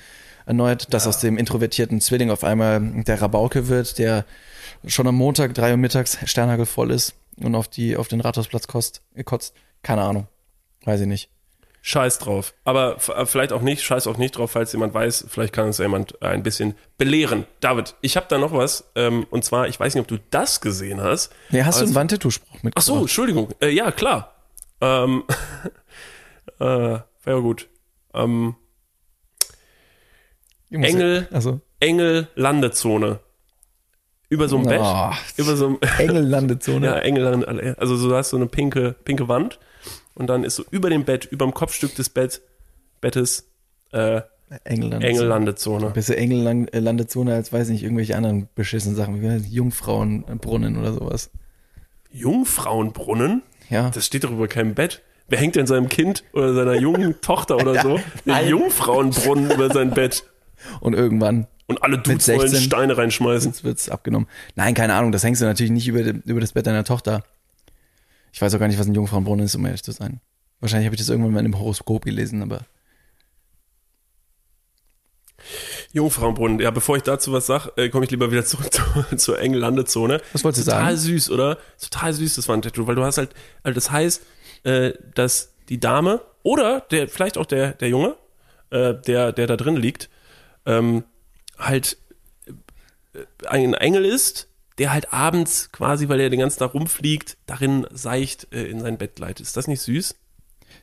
[0.45, 4.25] erneuert, dass aus dem introvertierten Zwilling auf einmal der Rabauke wird, der
[4.85, 8.67] schon am Montag drei Uhr mittags Sternhagel voll ist und auf die auf den Rathausplatz
[8.67, 9.55] kost, kotzt.
[9.83, 10.27] Keine Ahnung.
[10.85, 11.29] Weiß ich nicht.
[11.81, 12.53] Scheiß drauf.
[12.65, 15.77] Aber äh, vielleicht auch nicht, scheiß auch nicht drauf, falls jemand weiß, vielleicht kann uns
[15.77, 17.45] ja jemand ein bisschen belehren.
[17.61, 20.59] David, ich habe da noch was, ähm, und zwar, ich weiß nicht, ob du das
[20.59, 21.31] gesehen hast.
[21.51, 22.85] Nee, hast du Aber einen es- Wandtattoo-Spruch Ach mitgebracht?
[22.85, 23.49] so, Entschuldigung.
[23.61, 24.35] Äh, ja, klar.
[24.81, 25.23] Ähm,
[26.59, 27.69] äh, war ja gut.
[28.13, 28.55] Ähm,
[30.69, 31.27] Engel.
[31.31, 33.19] Also, Engel Landezone.
[34.29, 34.79] Über so ein Bett.
[34.83, 36.85] Oh, Über so Engellandezone.
[36.85, 39.59] ja, Engel, Lande- also so, du hast so eine pinke, pinke Wand
[40.13, 42.41] und dann ist so über dem Bett, über dem Kopfstück des Bett,
[43.01, 43.49] Bettes,
[43.91, 44.21] äh,
[44.63, 45.07] Engellandezone.
[45.07, 45.89] Engellandezone.
[45.91, 51.29] Besser Engellandezone als, weiß nicht, irgendwelche anderen beschissenen Sachen, wie Jungfrauenbrunnen oder sowas.
[52.11, 53.43] Jungfrauenbrunnen?
[53.69, 53.89] Ja.
[53.89, 55.01] Das steht doch über keinem Bett.
[55.27, 59.91] Wer hängt denn seinem Kind oder seiner jungen Tochter oder so den Jungfrauenbrunnen über sein
[59.91, 60.23] Bett?
[60.81, 62.61] Und irgendwann Und alle Dudes wollen 16.
[62.61, 63.51] Steine reinschmeißen.
[63.51, 64.27] Jetzt wird's abgenommen.
[64.55, 67.23] Nein, keine Ahnung, das hängst du natürlich nicht über, über das Bett deiner Tochter.
[68.33, 70.19] Ich weiß auch gar nicht, was ein Jungfrauenbrunnen ist, um ehrlich zu sein.
[70.61, 72.61] Wahrscheinlich habe ich das irgendwann mal in einem Horoskop gelesen, aber
[75.93, 76.59] Jungfrauenbrunnen.
[76.59, 79.59] Ja, bevor ich dazu was sag, äh, komme ich lieber wieder zurück zu, zur engen
[79.59, 80.21] Landezone.
[80.33, 80.97] Was wolltest du Total sagen?
[80.97, 81.59] süß, oder?
[81.79, 83.29] Total süß, das Wandtattoo, weil du hast halt,
[83.61, 84.23] also das heißt,
[84.63, 88.15] äh, dass die Dame oder der, vielleicht auch der, der Junge,
[88.71, 90.09] äh, der, der da drin liegt,
[90.65, 91.03] ähm,
[91.59, 91.97] halt
[93.13, 97.85] äh, ein Engel ist, der halt abends quasi, weil er den ganzen Tag rumfliegt, darin
[97.91, 99.45] seicht äh, in sein Bett gleitet.
[99.45, 100.15] Ist das nicht süß?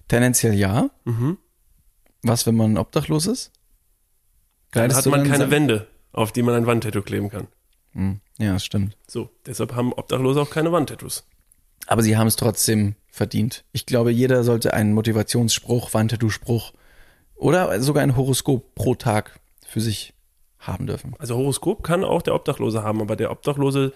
[0.09, 0.91] Tendenziell ja.
[1.05, 1.39] Mhm.
[2.23, 3.53] Was, wenn man obdachlos ist?
[4.73, 7.47] Dann Gleitest hat du man keine sein- Wände, auf die man ein Wandtattoo kleben kann.
[7.93, 8.97] Hm, Ja, das stimmt.
[9.09, 11.25] So, deshalb haben Obdachlose auch keine Wandtattoos.
[11.87, 13.65] Aber sie haben es trotzdem verdient.
[13.73, 16.73] Ich glaube, jeder sollte einen Motivationsspruch, Wandtattoo-Spruch
[17.37, 20.13] oder sogar ein Horoskop pro Tag für sich
[20.67, 21.15] haben dürfen.
[21.19, 23.93] Also Horoskop kann auch der Obdachlose haben, aber der Obdachlose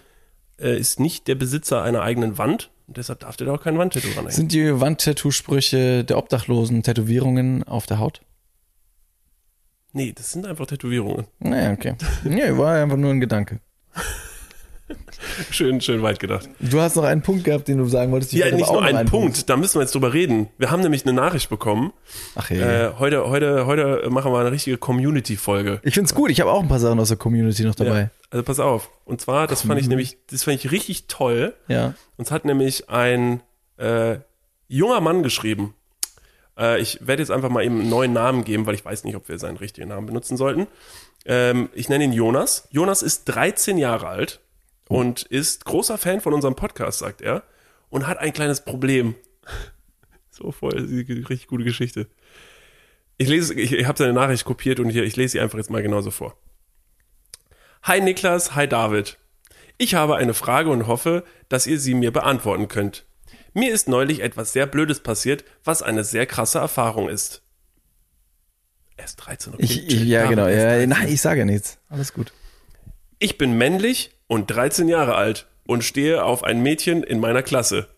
[0.59, 3.79] äh, ist nicht der Besitzer einer eigenen Wand und deshalb darf der da auch kein
[3.79, 4.31] Wandtattoo ranhängen.
[4.31, 8.21] Sind die Wandtattoo-Sprüche der Obdachlosen Tätowierungen auf der Haut?
[9.93, 11.27] Nee, das sind einfach Tätowierungen.
[11.39, 11.95] Naja, okay.
[12.25, 13.61] Nee, war einfach nur ein Gedanke.
[15.51, 16.49] Schön, schön weit gedacht.
[16.61, 18.33] Du hast noch einen Punkt gehabt, den du sagen wolltest.
[18.33, 20.49] Ich Ja, nicht nur einen Punkt, da müssen wir jetzt drüber reden.
[20.59, 21.93] Wir haben nämlich eine Nachricht bekommen.
[22.35, 22.61] Ach hey.
[22.61, 25.81] Äh, heute, heute, heute machen wir eine richtige Community-Folge.
[25.83, 26.31] ich find's gut.
[26.31, 28.11] Ich habe auch ein paar Sachen aus der Community noch Ja, dabei.
[28.31, 28.91] also pass auf.
[29.05, 31.55] Und zwar, das fand ich nämlich, das fand ich richtig toll.
[31.69, 31.95] Ja.
[32.17, 33.41] Uns hat nämlich ein
[33.79, 34.17] äh,
[34.69, 35.75] junger Mann geschrieben.
[36.59, 39.17] Äh, ich werde jetzt einfach mal eben einen neuen Namen geben, weil ich weiß nicht,
[39.17, 40.67] ob wir seinen richtigen Namen benutzen sollten.
[41.27, 42.69] Ähm, ich nenne ihn Jonas.
[42.71, 44.41] Jonas ist 13 Jahre alt
[44.91, 47.45] und ist großer Fan von unserem Podcast, sagt er,
[47.91, 49.15] und hat ein kleines Problem.
[50.33, 52.07] So voll, richtig gute Geschichte.
[53.19, 55.69] Ich lese, ich, ich habe seine Nachricht kopiert und hier, ich lese sie einfach jetzt
[55.69, 56.39] mal genauso vor.
[57.83, 59.19] Hi Niklas, hi David.
[59.77, 63.05] Ich habe eine Frage und hoffe, dass ihr sie mir beantworten könnt.
[63.53, 67.43] Mir ist neulich etwas sehr Blödes passiert, was eine sehr krasse Erfahrung ist.
[68.97, 69.65] Er ist 13, okay.
[69.65, 70.49] Ich, ja, David genau.
[70.49, 70.89] Ja, 13.
[70.89, 71.77] nein, ich sage ja nichts.
[71.91, 72.33] Alles gut.
[73.19, 77.89] Ich bin männlich und 13 Jahre alt und stehe auf ein Mädchen in meiner Klasse.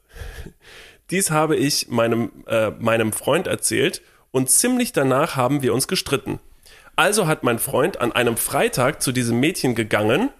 [1.11, 6.41] Dies habe ich meinem, äh, meinem Freund erzählt und ziemlich danach haben wir uns gestritten.
[6.97, 10.31] Also hat mein Freund an einem Freitag zu diesem Mädchen gegangen,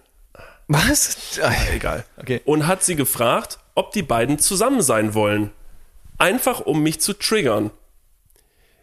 [0.67, 1.39] Was?
[1.71, 2.41] egal, Okay.
[2.43, 5.51] und hat sie gefragt, ob die beiden zusammen sein wollen.
[6.17, 7.69] Einfach um mich zu triggern.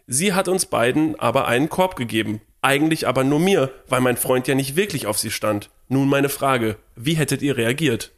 [0.07, 2.39] Sie hat uns beiden aber einen Korb gegeben.
[2.61, 5.69] Eigentlich aber nur mir, weil mein Freund ja nicht wirklich auf sie stand.
[5.89, 8.11] Nun meine Frage, wie hättet ihr reagiert?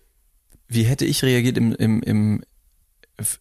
[0.67, 2.43] Wie hätte ich reagiert im, im, im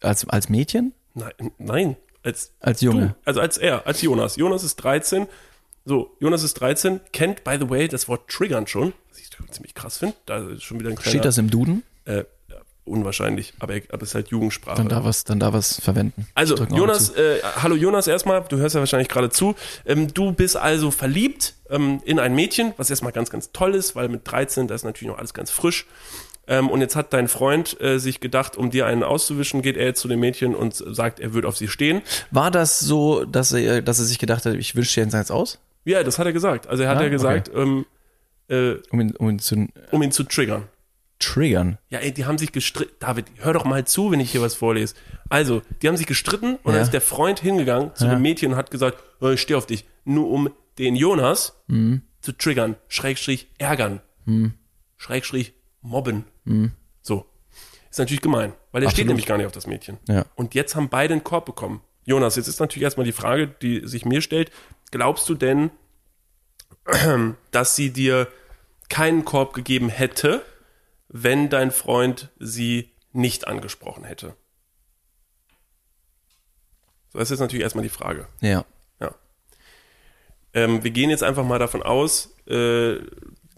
[0.01, 0.93] als, als Mädchen?
[1.13, 3.07] Nein, nein, als Als Junge?
[3.07, 4.35] Du, also als er, als Jonas.
[4.37, 5.27] Jonas ist 13.
[5.85, 9.73] So, Jonas ist 13, kennt, by the way, das Wort triggern schon, was ich ziemlich
[9.75, 10.15] krass finde.
[10.25, 11.83] Da ist schon wieder ein kleiner, Steht das im Duden?
[12.05, 12.23] äh,
[12.85, 14.77] unwahrscheinlich, aber, er- aber es ist halt Jugendsprache.
[14.77, 16.27] Dann da was, dann da was verwenden.
[16.35, 19.55] Also, Jonas, äh, hallo Jonas erstmal, du hörst ja wahrscheinlich gerade zu.
[19.85, 23.95] Ähm, du bist also verliebt ähm, in ein Mädchen, was erstmal ganz, ganz toll ist,
[23.95, 25.85] weil mit 13, da ist natürlich noch alles ganz frisch.
[26.45, 29.85] Ähm, und jetzt hat dein Freund äh, sich gedacht, um dir einen auszuwischen, geht er
[29.85, 32.01] jetzt zu dem Mädchen und sagt, er wird auf sie stehen.
[32.31, 35.31] War das so, dass er, dass er sich gedacht hat, ich wünsche dir jetzt eins
[35.31, 35.59] aus?
[35.85, 36.67] Ja, das hat er gesagt.
[36.67, 37.85] Also er hat Ah, ja gesagt, ähm,
[38.49, 40.63] äh, Um ihn, um ihn zu um ihn zu triggern.
[41.23, 41.77] Triggern.
[41.89, 42.93] Ja, ey, die haben sich gestritten.
[42.99, 44.95] David, hör doch mal zu, wenn ich hier was vorlese.
[45.29, 46.73] Also, die haben sich gestritten und Ja.
[46.73, 48.11] dann ist der Freund hingegangen zu Ja.
[48.15, 49.85] dem Mädchen und hat gesagt, oh, ich stehe auf dich.
[50.05, 52.01] Nur um den Jonas Mhm.
[52.21, 54.01] zu triggern, Schrägstrich ärgern,
[54.97, 56.25] Schrägstrich mobben.
[57.01, 57.25] So.
[57.89, 59.97] Ist natürlich gemein, weil der steht nämlich gar nicht auf das Mädchen.
[60.07, 60.25] Ja.
[60.35, 61.81] Und jetzt haben beide einen Korb bekommen.
[62.05, 64.51] Jonas, jetzt ist natürlich erstmal die Frage, die sich mir stellt.
[64.91, 65.69] Glaubst du denn,
[67.51, 68.27] dass sie dir
[68.89, 70.41] keinen Korb gegeben hätte,
[71.13, 74.35] wenn dein Freund sie nicht angesprochen hätte?
[77.13, 78.27] So, das ist jetzt natürlich erstmal die Frage.
[78.41, 78.65] Ja.
[78.99, 79.13] Ja.
[80.53, 82.95] Ähm, wir gehen jetzt einfach mal davon aus, äh,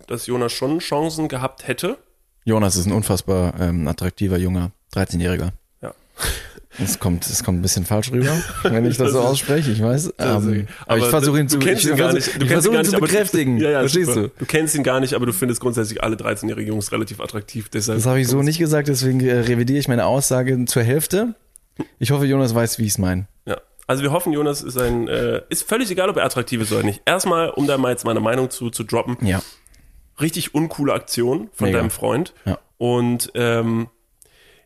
[0.08, 1.98] dass Jonas schon Chancen gehabt hätte.
[2.44, 5.54] Jonas ist ein unfassbar ähm, attraktiver junger 13-Jähriger.
[5.82, 5.96] Ja.
[6.84, 8.32] Es kommt, es kommt ein bisschen falsch rüber,
[8.64, 10.14] wenn ich das, Das so ausspreche, ich weiß.
[10.20, 12.28] Ähm, aber, ich versuche ihn du zu, kennst ich ihn gar versuch- nicht.
[12.28, 13.58] Du ich kennst versuche gar ihn zu nicht, aber du- bekräftigen.
[13.60, 14.28] Ja, ja, Verstehst super.
[14.28, 14.32] du?
[14.40, 17.70] Du kennst ihn gar nicht, aber du findest grundsätzlich alle 13-jährigen Jungs relativ attraktiv.
[17.70, 21.36] Deshalb Das habe ich so nicht gesagt, deswegen äh, revidiere ich meine Aussage zur Hälfte.
[22.00, 23.28] Ich hoffe, Jonas weiß, wie ich es meine.
[23.46, 23.58] Ja.
[23.88, 26.84] Also wir hoffen, Jonas ist ein, äh, ist völlig egal, ob er attraktiv ist oder
[26.84, 27.02] nicht.
[27.06, 29.42] Erstmal, um da mal jetzt meine Meinung zu, zu droppen, Ja.
[30.20, 31.80] richtig uncoole Aktion von Mega.
[31.80, 32.34] deinem Freund.
[32.46, 32.58] Ja.
[32.78, 33.88] Und ähm,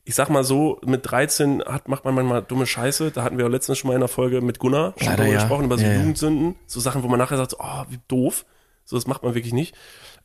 [0.05, 3.12] ich sag mal so, mit 13 hat, macht man manchmal dumme Scheiße.
[3.12, 5.33] Da hatten wir ja letztens schon mal in einer Folge mit Gunnar schon Leider drüber
[5.33, 5.39] ja.
[5.41, 5.93] gesprochen, über so Ja.
[5.93, 6.55] Jugendsünden.
[6.65, 8.45] So Sachen, wo man nachher sagt, oh, wie doof.
[8.85, 9.75] So, das macht man wirklich nicht.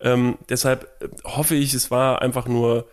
[0.00, 2.86] Ähm, deshalb äh, hoffe ich, es war einfach nur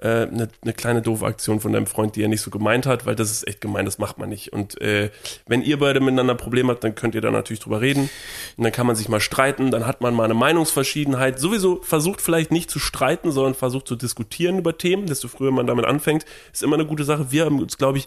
[0.00, 3.16] eine, eine kleine doofe Aktion von deinem Freund, die er nicht so gemeint hat, weil
[3.16, 4.52] das ist echt gemein, das macht man nicht.
[4.52, 5.10] Und äh,
[5.46, 8.08] wenn ihr beide miteinander ein Problem habt, dann könnt ihr da natürlich drüber reden.
[8.56, 11.40] Und dann kann man sich mal streiten, dann hat man mal eine Meinungsverschiedenheit.
[11.40, 15.06] Sowieso versucht vielleicht nicht zu streiten, sondern versucht zu diskutieren über Themen.
[15.06, 17.32] Desto früher man damit anfängt, ist immer eine gute Sache.
[17.32, 18.06] Wir haben uns, glaube ich,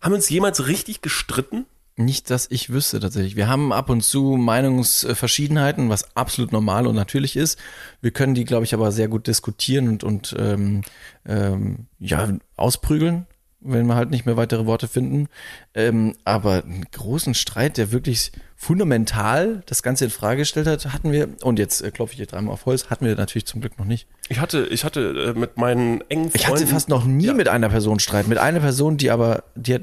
[0.00, 1.66] haben uns jemals richtig gestritten?
[1.98, 3.34] Nicht, dass ich wüsste tatsächlich.
[3.34, 7.58] Wir haben ab und zu Meinungsverschiedenheiten, was absolut normal und natürlich ist.
[8.00, 10.82] Wir können die, glaube ich, aber sehr gut diskutieren und, und ähm,
[11.26, 13.26] ähm, ja, ausprügeln,
[13.60, 15.28] wenn wir halt nicht mehr weitere Worte finden.
[15.74, 21.10] Ähm, aber einen großen Streit, der wirklich fundamental das Ganze in Frage gestellt hat, hatten
[21.12, 23.78] wir, und jetzt äh, klopfe ich hier dreimal auf Holz, hatten wir natürlich zum Glück
[23.78, 24.06] noch nicht.
[24.28, 26.36] Ich hatte, ich hatte äh, mit meinen engen Freunden.
[26.36, 27.34] Ich hatte fast noch nie Ja.
[27.34, 28.28] mit einer Person Streit.
[28.28, 29.82] Mit einer Person, die aber, die hat,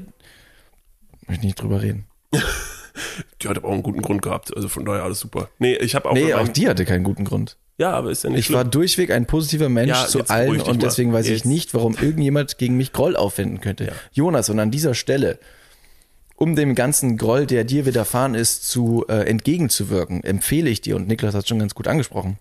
[1.28, 2.06] möchte nicht drüber reden.
[3.42, 4.54] Die hat aber auch einen guten Grund gehabt.
[4.56, 5.48] Also von daher alles super.
[5.58, 6.14] Nee, ich habe auch.
[6.14, 7.56] Nee, auch die hatte keinen guten Grund.
[7.78, 10.66] Ja, aber ist ja nicht Ich war durchweg ein positiver Mensch Ja, zu allen und
[10.66, 10.76] mal.
[10.78, 11.44] deswegen weiß ich Jetzt.
[11.44, 13.84] nicht, warum irgendjemand gegen mich Groll aufwenden könnte.
[13.84, 13.92] Ja.
[14.12, 15.38] Jonas, und an dieser Stelle,
[16.36, 21.06] um dem ganzen Groll, der dir widerfahren ist, zu äh, entgegenzuwirken, empfehle ich dir, und
[21.06, 22.38] Niklas hat es schon ganz gut angesprochen,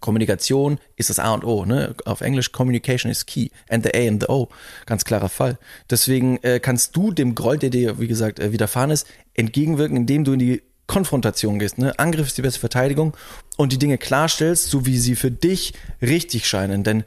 [0.00, 1.64] Kommunikation ist das A und O.
[1.64, 1.94] Ne?
[2.04, 3.50] Auf Englisch Communication is key.
[3.68, 4.48] And the A and the O.
[4.86, 5.58] Ganz klarer Fall.
[5.90, 10.24] Deswegen äh, kannst du dem Groll, der dir, wie gesagt, äh, widerfahren ist, entgegenwirken, indem
[10.24, 11.78] du in die Konfrontation gehst.
[11.78, 11.96] Ne?
[11.98, 13.16] Angriff ist die beste Verteidigung
[13.56, 16.82] und die Dinge klarstellst, so wie sie für dich richtig scheinen.
[16.82, 17.04] Denn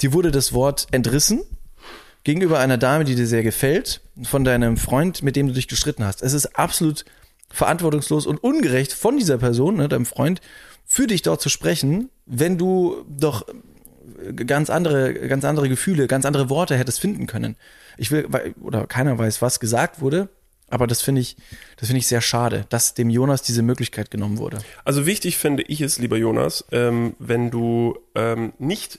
[0.00, 1.42] dir wurde das Wort entrissen
[2.24, 6.04] gegenüber einer Dame, die dir sehr gefällt, von deinem Freund, mit dem du dich gestritten
[6.04, 6.22] hast.
[6.22, 7.04] Es ist absolut
[7.50, 10.40] verantwortungslos und ungerecht von dieser Person, ne, deinem Freund,
[10.90, 13.46] für dich dort zu sprechen, wenn du doch
[14.34, 17.56] ganz andere, ganz andere Gefühle, ganz andere Worte hättest finden können.
[17.98, 20.28] Ich will, weil- oder keiner weiß, was gesagt wurde,
[20.70, 21.36] aber das finde ich,
[21.76, 24.58] das finde ich sehr schade, dass dem Jonas diese Möglichkeit genommen wurde.
[24.84, 28.98] Also wichtig finde ich es, lieber Jonas, ähm, wenn du ähm, nicht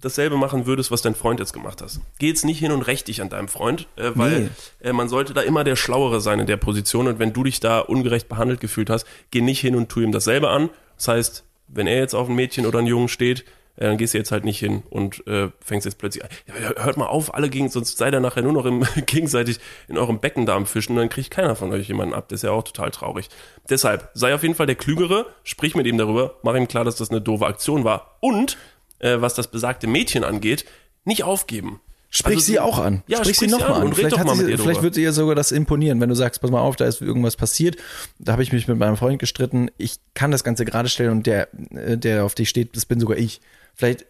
[0.00, 2.00] dasselbe machen würdest, was dein Freund jetzt gemacht hast.
[2.18, 4.48] Geh jetzt nicht hin und räch dich an deinem Freund, äh, weil Nee.
[4.88, 7.60] äh, man sollte da immer der Schlauere sein in der Position und wenn du dich
[7.60, 10.70] da ungerecht behandelt gefühlt hast, geh nicht hin und tu ihm dasselbe an.
[10.96, 13.44] Das heißt, wenn er jetzt auf ein Mädchen oder einen Jungen steht,
[13.76, 16.30] äh, dann gehst du jetzt halt nicht hin und äh, fängst jetzt plötzlich an.
[16.76, 20.18] Hört mal auf, alle gegen, sonst seid ihr nachher nur noch im, gegenseitig in eurem
[20.18, 22.28] Beckendarm fischen und dann kriegt keiner von euch jemanden ab.
[22.28, 23.28] Das ist ja auch total traurig.
[23.68, 26.96] Deshalb, sei auf jeden Fall der Klügere, sprich mit ihm darüber, mach ihm klar, dass
[26.96, 28.56] das eine doofe Aktion war und
[28.98, 30.64] äh, was das besagte Mädchen angeht,
[31.04, 31.80] nicht aufgeben.
[32.16, 33.02] Sprich Also sie auch an.
[33.06, 33.92] Ja, sprich sie sprich sie nochmal an an.
[33.94, 36.76] Vielleicht, mal sie, vielleicht wird ihr sogar das imponieren, wenn du sagst, pass mal auf,
[36.76, 37.76] da ist irgendwas passiert.
[38.18, 39.70] Da habe ich mich mit meinem Freund gestritten.
[39.76, 43.00] Ich kann das Ganze gerade stellen und der, äh, der auf dich steht, das bin
[43.00, 43.40] sogar ich.
[43.74, 44.06] Vielleicht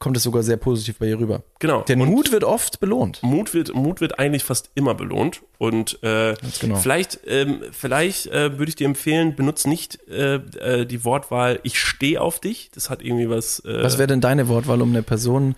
[0.00, 1.42] kommt es sogar sehr positiv bei ihr rüber.
[1.60, 1.82] Genau.
[1.82, 3.22] Der Und- Mut wird oft belohnt.
[3.22, 5.40] Mut wird, Mut wird eigentlich fast immer belohnt.
[5.56, 6.76] Und äh, genau.
[6.76, 11.78] vielleicht, ähm, vielleicht äh, würde ich dir empfehlen, benutze nicht äh, äh, die Wortwahl ich
[11.78, 12.70] stehe auf dich.
[12.74, 13.60] Das hat irgendwie was.
[13.60, 15.54] Äh, Was wäre denn deine Wortwahl, um eine Person,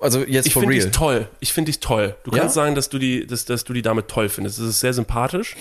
[0.00, 1.28] also jetzt ich finde dich toll.
[1.40, 2.14] Ich finde dich toll.
[2.24, 2.38] Du Ja?
[2.38, 4.58] kannst sagen, dass du die, dass, dass du die Dame toll findest.
[4.58, 5.56] Das ist sehr sympathisch.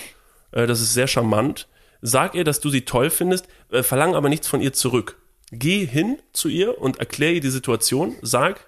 [0.52, 1.68] Äh, das ist sehr charmant.
[2.02, 5.18] Sag ihr, dass du sie toll findest, äh, verlang aber nichts von ihr zurück.
[5.52, 8.16] Geh hin zu ihr und erklär ihr die Situation.
[8.22, 8.66] Sag,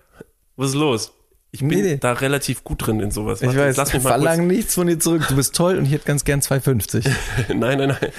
[0.55, 1.11] was ist los?
[1.51, 3.41] Ich bin Nee, da relativ gut drin in sowas.
[3.41, 5.25] Ich weiß, lass mich mal kurz- verlang nichts von dir zurück.
[5.29, 7.05] Du bist toll und ich hätte ganz gern 250.
[7.49, 8.11] Nein, nein, nein.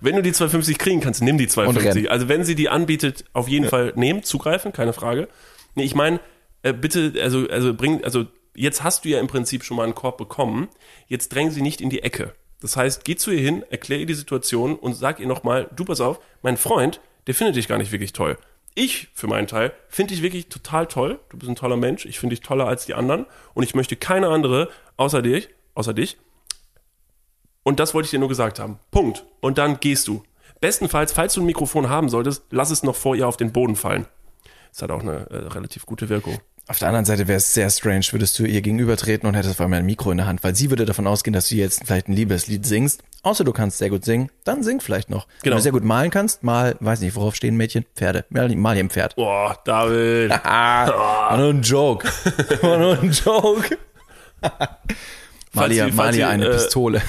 [0.00, 2.04] Wenn du die 250 kriegen kannst, nimm die Und 250.
[2.04, 2.12] renn.
[2.12, 5.28] Also wenn sie die anbietet, auf jeden Fall nehmen, zugreifen, keine Frage.
[5.74, 6.20] Nee, ich meine,
[6.62, 9.94] äh, bitte, also, also bring, also jetzt hast du ja im Prinzip schon mal einen
[9.94, 10.68] Korb bekommen.
[11.06, 12.34] Jetzt dräng sie nicht in die Ecke.
[12.60, 15.84] Das heißt, geh zu ihr hin, erklär ihr die Situation und sag ihr nochmal, du
[15.84, 18.36] pass auf, mein Freund, der findet dich gar nicht wirklich toll.
[18.74, 21.18] Ich, für meinen Teil, finde dich wirklich total toll.
[21.30, 22.06] Du bist ein toller Mensch.
[22.06, 23.26] Ich finde dich toller als die anderen.
[23.54, 26.18] Und ich möchte keine andere außer dich, außer dich,
[27.62, 28.78] und das wollte ich dir nur gesagt haben.
[28.90, 29.24] Punkt.
[29.40, 30.22] Und dann gehst du.
[30.60, 33.76] Bestenfalls, falls du ein Mikrofon haben solltest, lass es noch vor ihr auf den Boden
[33.76, 34.06] fallen.
[34.72, 36.38] Das hat auch eine äh, relativ gute Wirkung.
[36.68, 39.60] Auf der anderen Seite wäre es sehr strange, würdest du ihr gegenübertreten und hättest auf
[39.60, 42.06] einmal ein Mikro in der Hand, weil sie würde davon ausgehen, dass du jetzt vielleicht
[42.08, 43.02] ein Liebeslied singst.
[43.24, 45.26] Außer du kannst sehr gut singen, dann sing vielleicht noch.
[45.26, 45.56] Wenn Genau.
[45.56, 47.84] du sehr gut malen kannst, mal, weiß nicht, worauf stehen Mädchen?
[47.96, 48.24] Pferde.
[48.30, 49.16] Mal, mal hier ein Pferd.
[49.16, 50.30] Boah, David.
[50.44, 52.06] War nur ein Joke.
[52.62, 53.76] War nur ein Joke.
[55.52, 57.02] mal sie- mal sie, eine äh, Pistole.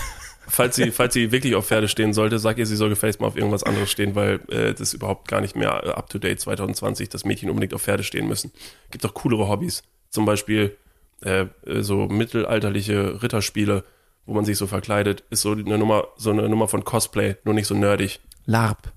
[0.51, 3.27] Falls, sie, falls sie wirklich auf Pferde stehen sollte, sag ihr, sie soll gefälligst mal
[3.27, 6.39] auf irgendwas anderes stehen, weil äh, das ist überhaupt gar nicht mehr up to date
[6.39, 8.51] 2020, dass Mädchen unbedingt auf Pferde stehen müssen.
[8.91, 9.83] Gibt auch coolere Hobbys.
[10.09, 10.77] Zum Beispiel
[11.21, 11.45] äh,
[11.79, 13.83] so mittelalterliche Ritterspiele,
[14.25, 17.53] wo man sich so verkleidet, ist so eine Nummer, so eine Nummer von Cosplay, nur
[17.53, 18.19] nicht so nerdig.
[18.45, 18.91] LARP.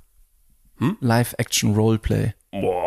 [0.79, 0.97] Hm?
[1.01, 2.35] Live-Action-Roleplay.
[2.51, 2.84] Boah,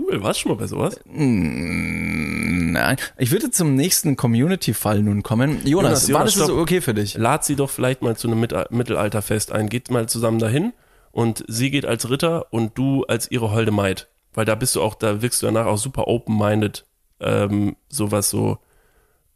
[0.00, 0.98] cool, warst du schon mal bei sowas?
[1.04, 2.96] Nein.
[3.18, 5.60] Ich würde zum nächsten Community-Fall nun kommen.
[5.64, 7.16] Jonas, Jonas, Jonas, war das so okay für dich?
[7.16, 9.68] Lad sie doch vielleicht mal zu einem Mit Mittelalterfest ein.
[9.68, 10.72] Geht mal zusammen dahin
[11.12, 14.08] und sie geht als Ritter und du als ihre holde Maid.
[14.32, 16.84] Weil da bist du auch, da wirkst du danach auch super open-minded
[17.20, 18.58] ähm, so was so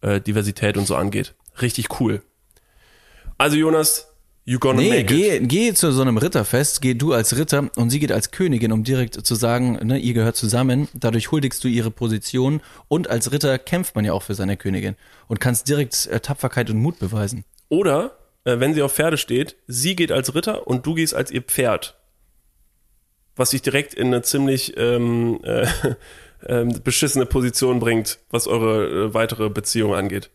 [0.01, 1.35] äh, Diversität und so angeht.
[1.61, 2.23] Richtig cool.
[3.39, 4.14] Also Jonas,
[4.45, 5.49] you gonna Nee, make geh, it.
[5.49, 8.85] geh zu so einem Ritterfest, geh du als Ritter und sie geht als Königin, um
[8.85, 13.59] direkt zu sagen, ne, ihr gehört zusammen, dadurch huldigst du ihre Position und als Ritter
[13.59, 14.97] kämpft man ja auch für seine Königin
[15.29, 17.45] und kannst direkt äh, Tapferkeit und Mut beweisen.
[17.69, 21.31] Oder, äh, wenn sie auf Pferde steht, sie geht als Ritter und du gehst als
[21.31, 21.97] ihr Pferd.
[23.37, 25.67] Was dich direkt in eine ziemlich ähm, äh,
[26.47, 30.31] ähm, beschissene Position bringt, was eure äh, weitere Beziehung angeht.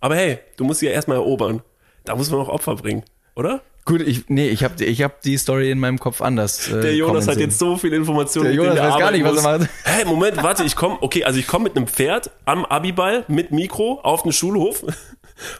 [0.00, 1.62] Aber hey, du musst sie ja erstmal erobern.
[2.04, 3.02] Da muss man auch Opfer bringen,
[3.38, 3.62] oder?
[3.84, 6.68] Gut, ich, nee, ich habe ich hab die Story in meinem Kopf anders.
[6.68, 8.48] Äh, Der Jonas hat jetzt so viele Informationen.
[8.48, 9.70] Der Jonas er weiß gar arbeiten nicht, was er macht.
[9.84, 13.50] Hä, Moment, warte, ich komme, okay, also ich komme mit einem Pferd am Abiball mit
[13.50, 14.84] Mikro auf den Schulhof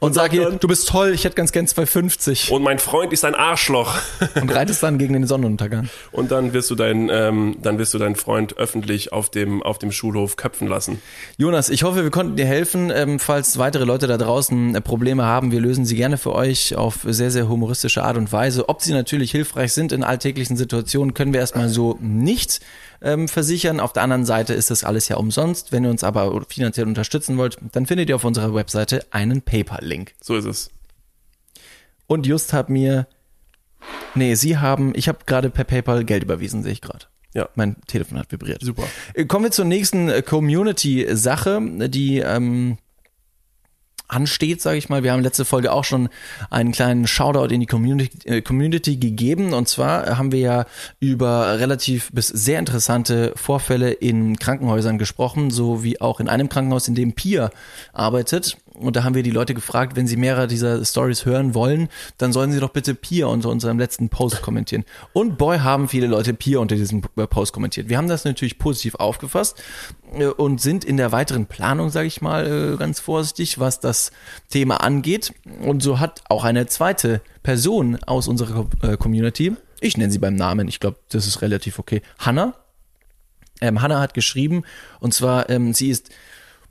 [0.01, 3.25] und sag ihr, du bist toll, ich hätte ganz gern 250 und mein Freund ist
[3.25, 3.97] ein Arschloch.
[4.41, 5.89] und reitest dann gegen den Sonnenuntergang.
[6.13, 9.79] Und dann wirst du deinen, ähm, dann wirst du deinen Freund öffentlich auf dem, auf
[9.79, 11.01] dem Schulhof köpfen lassen.
[11.37, 12.91] Jonas, ich hoffe, wir konnten dir helfen.
[12.95, 16.77] Ähm, falls weitere Leute da draußen äh, Probleme haben, wir lösen sie gerne für euch
[16.77, 18.69] auf sehr, sehr humoristische Art und Weise.
[18.69, 22.61] Ob sie natürlich hilfreich sind in alltäglichen Situationen, können wir erstmal so nicht
[23.01, 23.81] ähm, versichern.
[23.81, 25.73] Auf der anderen Seite ist das alles ja umsonst.
[25.73, 30.15] Wenn ihr uns aber finanziell unterstützen wollt, dann findet ihr auf unserer Webseite einen PayPal-Link.
[30.21, 30.71] So ist es.
[32.07, 33.07] Und just hat mir,
[34.15, 37.07] nee, sie haben, ich habe gerade per PayPal Geld überwiesen, sehe ich gerade.
[37.35, 37.49] Ja.
[37.55, 38.63] Mein Telefon hat vibriert.
[38.63, 38.85] Super.
[39.15, 42.79] Äh, Kommen wir zur nächsten äh, Community-Sache, die ähm,
[44.09, 45.03] ansteht, sage ich mal.
[45.03, 46.09] Wir haben letzte Folge auch schon
[46.51, 49.53] einen kleinen Shoutout in die Community, äh, Community gegeben.
[49.53, 50.67] Und zwar haben wir ja
[50.99, 56.89] über relativ bis sehr interessante Vorfälle in Krankenhäusern gesprochen, so wie auch in einem Krankenhaus,
[56.89, 57.51] in dem Pia
[57.93, 58.57] arbeitet.
[58.81, 62.33] Und da haben wir die Leute gefragt, wenn sie mehrere dieser Stories hören wollen, dann
[62.33, 64.85] sollen sie doch bitte Pia unter unserem letzten Post kommentieren.
[65.13, 67.89] Und boy, haben viele Leute Pia unter diesem äh, Post kommentiert.
[67.89, 69.61] Wir haben das natürlich positiv aufgefasst
[70.15, 74.13] äh, und sind in der weiteren Planung, sage ich mal, äh, ganz vorsichtig, was das
[74.49, 75.33] Thema angeht.
[75.61, 80.35] Und so hat auch eine zweite Person aus unserer Co- Community, ich nenne sie beim
[80.35, 82.55] Namen, ich glaube, das ist relativ okay, Hannah,
[83.61, 84.65] ähm, Hannah hat geschrieben,
[85.01, 86.11] und zwar, ähm, sie ist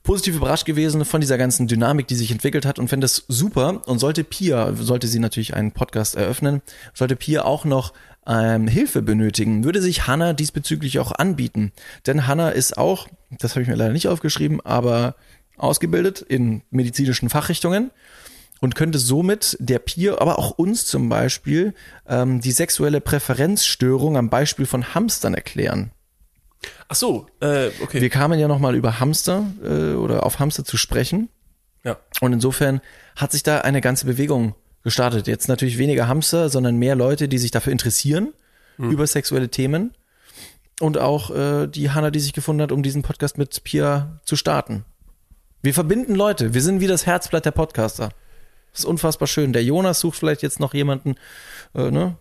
[0.07, 3.81] positiv überrascht gewesen von dieser ganzen Dynamik, die sich entwickelt hat und fände es super.
[3.87, 6.61] Und sollte Pia, sollte sie natürlich einen Podcast eröffnen,
[6.93, 7.91] sollte Pia auch noch
[8.25, 11.73] ähm, Hilfe benötigen, würde sich Hannah diesbezüglich auch anbieten.
[12.05, 15.15] Denn Hannah ist auch, das habe ich mir leider nicht aufgeschrieben, aber
[15.57, 17.91] ausgebildet in medizinischen Fachrichtungen
[18.61, 21.73] und könnte somit der Pia, aber auch uns zum Beispiel,
[22.07, 25.91] ähm, die sexuelle Präferenzstörung am Beispiel von Hamstern erklären.
[26.87, 28.01] Ach so, äh, okay.
[28.01, 31.29] Wir kamen ja nochmal über Hamster äh, oder auf Hamster zu sprechen.
[31.83, 31.97] ja.
[32.21, 32.81] Und insofern
[33.15, 35.27] hat sich da eine ganze Bewegung gestartet.
[35.27, 38.33] Jetzt natürlich weniger Hamster, sondern mehr Leute, die sich dafür interessieren,
[38.77, 39.93] über sexuelle Themen.
[40.79, 44.35] Und auch äh, die Hanna, die sich gefunden hat, um diesen Podcast mit Pia zu
[44.35, 44.85] starten.
[45.63, 46.53] Wir verbinden Leute.
[46.53, 48.09] Wir sind wie das Herzblatt der Podcaster.
[48.71, 49.53] Das ist unfassbar schön.
[49.53, 51.15] Der Jonas sucht vielleicht jetzt noch jemanden,
[51.73, 52.17] äh, ne?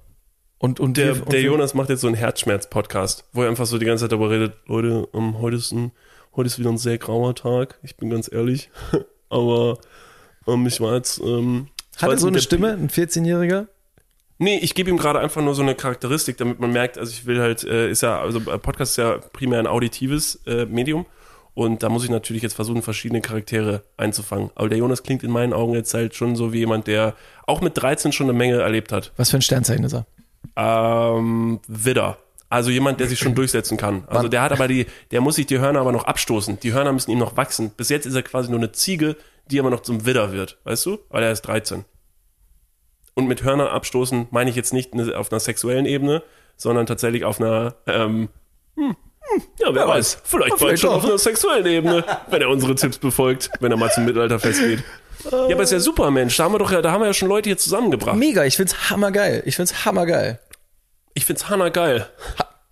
[0.59, 3.67] Und, und Der, wir, und der Jonas macht jetzt so einen Herzschmerz-Podcast, wo er einfach
[3.67, 5.93] so die ganze Zeit darüber redet, Leute, ähm, heute, ist ein,
[6.35, 8.71] heute ist wieder ein sehr grauer Tag, ich bin ganz ehrlich.
[9.29, 9.79] Aber
[10.47, 11.21] ähm, ich war jetzt.
[11.21, 13.67] Ähm, ich Hat er jetzt so eine Stimme, ein 14-Jähriger?
[14.39, 17.25] Nee, ich gebe ihm gerade einfach nur so eine Charakteristik, damit man merkt, also ich
[17.25, 21.07] will halt, äh, ist ja, also äh, Podcast ist ja primär ein auditives äh, Medium
[21.55, 24.51] und da muss ich natürlich jetzt versuchen, verschiedene Charaktere einzufangen.
[24.55, 27.15] Aber der Jonas klingt in meinen Augen jetzt halt schon so wie jemand, der
[27.47, 29.13] auch mit 13 schon eine Menge erlebt hat.
[29.17, 30.07] Was für ein Sternzeichen ist er?
[30.55, 32.19] Ähm, Widder.
[32.49, 34.05] Also jemand, der sich schon durchsetzen kann.
[34.07, 36.61] Also der hat aber die, der muss sich die Hörner aber noch abstoßen.
[36.61, 37.71] Die Hörner müssen ihm noch wachsen.
[37.71, 39.17] Bis jetzt ist er quasi nur eine Ziege,
[39.51, 40.99] die aber noch zum Widder wird, weißt du?
[41.09, 41.85] Weil er ist 13.
[43.15, 46.23] Und mit Hörnern abstoßen meine ich jetzt nicht ne- auf einer sexuellen Ebene,
[46.57, 48.29] sondern tatsächlich auf einer, ähm,
[48.77, 52.49] hm, hm, ja, wer weiß, vielleicht bald vielleicht schon auf einer sexuellen Ebene, wenn er
[52.51, 54.85] unsere Tipps befolgt, wenn er mal zum Mittelalterfest geht.
[55.31, 56.37] Ja, aber ist ja super, Mensch.
[56.37, 58.17] Da haben wir doch ja, da haben wir ja schon Leute hier zusammengebracht.
[58.17, 59.43] Mega, ich find's hammergeil.
[59.47, 60.39] Ich find's hammergeil.
[61.17, 62.07] Ich find's Hanna geil.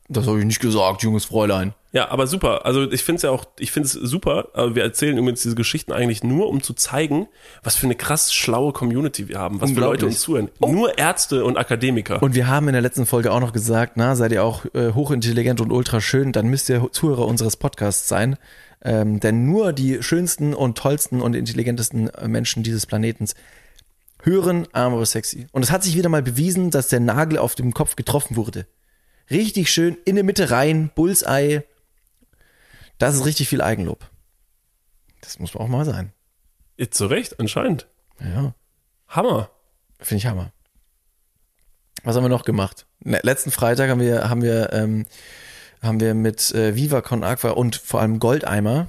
[0.09, 1.73] Das habe ich nicht gesagt, junges Fräulein.
[1.93, 2.67] Ja, aber super.
[2.67, 4.49] Also ich finde es ja auch, ich finde es super.
[4.53, 7.27] Aber wir erzählen übrigens diese Geschichten eigentlich nur, um zu zeigen,
[7.63, 10.51] was für eine krass schlaue Community wir haben, was für Leute uns zuhören.
[10.61, 12.23] Nur Ärzte und Akademiker.
[12.23, 14.93] Und wir haben in der letzten Folge auch noch gesagt, na, seid ihr auch äh,
[14.93, 18.37] hochintelligent und ultra schön, dann müsst ihr Zuhörer unseres Podcasts sein.
[18.85, 23.35] Ähm, denn nur die schönsten und tollsten und intelligentesten äh, Menschen dieses Planetens
[24.23, 25.47] hören Armor Sexy.
[25.53, 28.67] Und es hat sich wieder mal bewiesen, dass der Nagel auf dem Kopf getroffen wurde.
[29.31, 31.65] Richtig schön in der Mitte rein, Bullseye.
[32.99, 34.09] Das ist richtig viel Eigenlob.
[35.23, 36.13] Das muss auch mal sein.
[36.91, 37.87] Zu Recht, anscheinend.
[38.21, 38.55] Ja.
[39.09, 39.51] Hammer.
[39.99, 40.53] Finde ich Hammer.
[42.03, 42.87] Was haben wir noch gemacht?
[43.01, 45.07] Ne, letzten Freitag haben wir, haben wir, ähm,
[45.85, 48.89] haben wir mit äh, Viva Con Aqua und vor allem Goldeimer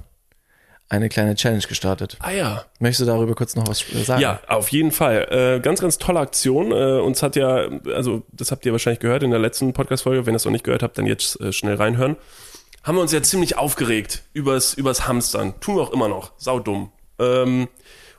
[0.87, 2.17] eine kleine Challenge gestartet.
[2.19, 2.65] Ah ja.
[2.79, 4.21] Möchtest du darüber kurz noch was sagen?
[4.21, 5.27] Ja, auf jeden Fall.
[5.31, 6.71] Äh, ganz, ganz tolle Aktion.
[6.71, 10.25] Äh, uns hat ja, also das habt ihr wahrscheinlich gehört in der letzten Podcast-Folge.
[10.25, 12.17] Wenn ihr es noch nicht gehört habt, dann jetzt äh, schnell reinhören.
[12.83, 15.59] Haben wir uns ja ziemlich aufgeregt übers, übers Hamstern.
[15.59, 16.33] Tun wir auch immer noch.
[16.37, 16.91] Saudumm.
[17.17, 17.67] Ähm,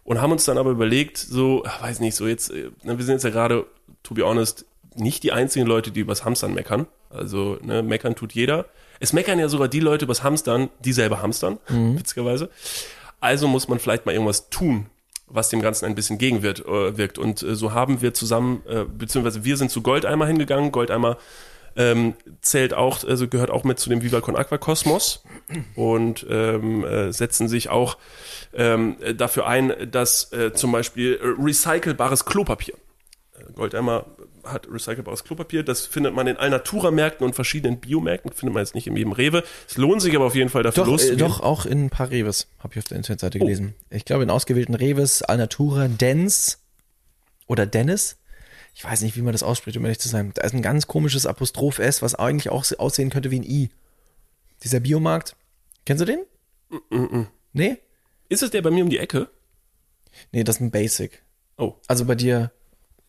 [0.02, 3.14] und haben uns dann aber überlegt, so, ach, weiß nicht, so jetzt, äh, wir sind
[3.14, 3.66] jetzt ja gerade,
[4.02, 4.64] to be honest,
[4.94, 6.86] nicht die einzigen Leute, die übers Hamstern meckern.
[7.10, 8.66] Also, ne, meckern tut jeder.
[9.00, 12.50] Es meckern ja sogar die Leute übers Hamstern, die selber hamstern, witzigerweise.
[13.20, 14.86] Also muss man vielleicht mal irgendwas tun,
[15.26, 16.60] was dem Ganzen ein bisschen gegenwirkt.
[16.60, 17.20] Äh.
[17.20, 20.72] Und äh, so haben wir zusammen, äh, beziehungsweise wir sind zu Goldeimer hingegangen.
[20.72, 21.18] Goldeimer
[21.76, 25.22] ähm, zählt auch, also gehört auch mit zu dem Viva Con Aqua Kosmos
[25.74, 27.98] und ähm, äh, setzen sich auch
[28.54, 32.74] ähm, dafür ein, dass äh, zum Beispiel äh, recycelbares Klopapier
[33.54, 34.06] Goldeimer
[34.52, 35.62] hat recycelbares Klopapier.
[35.62, 38.32] Das findet man in Alnatura-Märkten und verschiedenen Biomärkten.
[38.32, 39.42] Findet man jetzt nicht in jedem Rewe.
[39.68, 41.18] Es lohnt sich aber auf jeden Fall dafür Doch, äh, loszugehen.
[41.18, 43.44] doch auch in ein paar Reves, habe ich auf der Internetseite Oh.
[43.44, 43.74] gelesen.
[43.90, 46.58] Ich glaube in ausgewählten Reves, Alnatura, Dens
[47.46, 48.16] oder Dennis.
[48.74, 50.32] Ich weiß nicht, wie man das ausspricht, um ehrlich zu sein.
[50.34, 53.70] Da ist ein ganz komisches Apostroph S, was eigentlich auch aussehen könnte wie ein I.
[54.62, 55.34] Dieser Biomarkt.
[55.86, 56.20] Kennst du den?
[57.52, 57.78] Nee?
[58.28, 59.28] Ist es der bei mir um die Ecke?
[60.32, 61.22] Nee, das ist ein Basic.
[61.56, 62.50] Oh, Also bei dir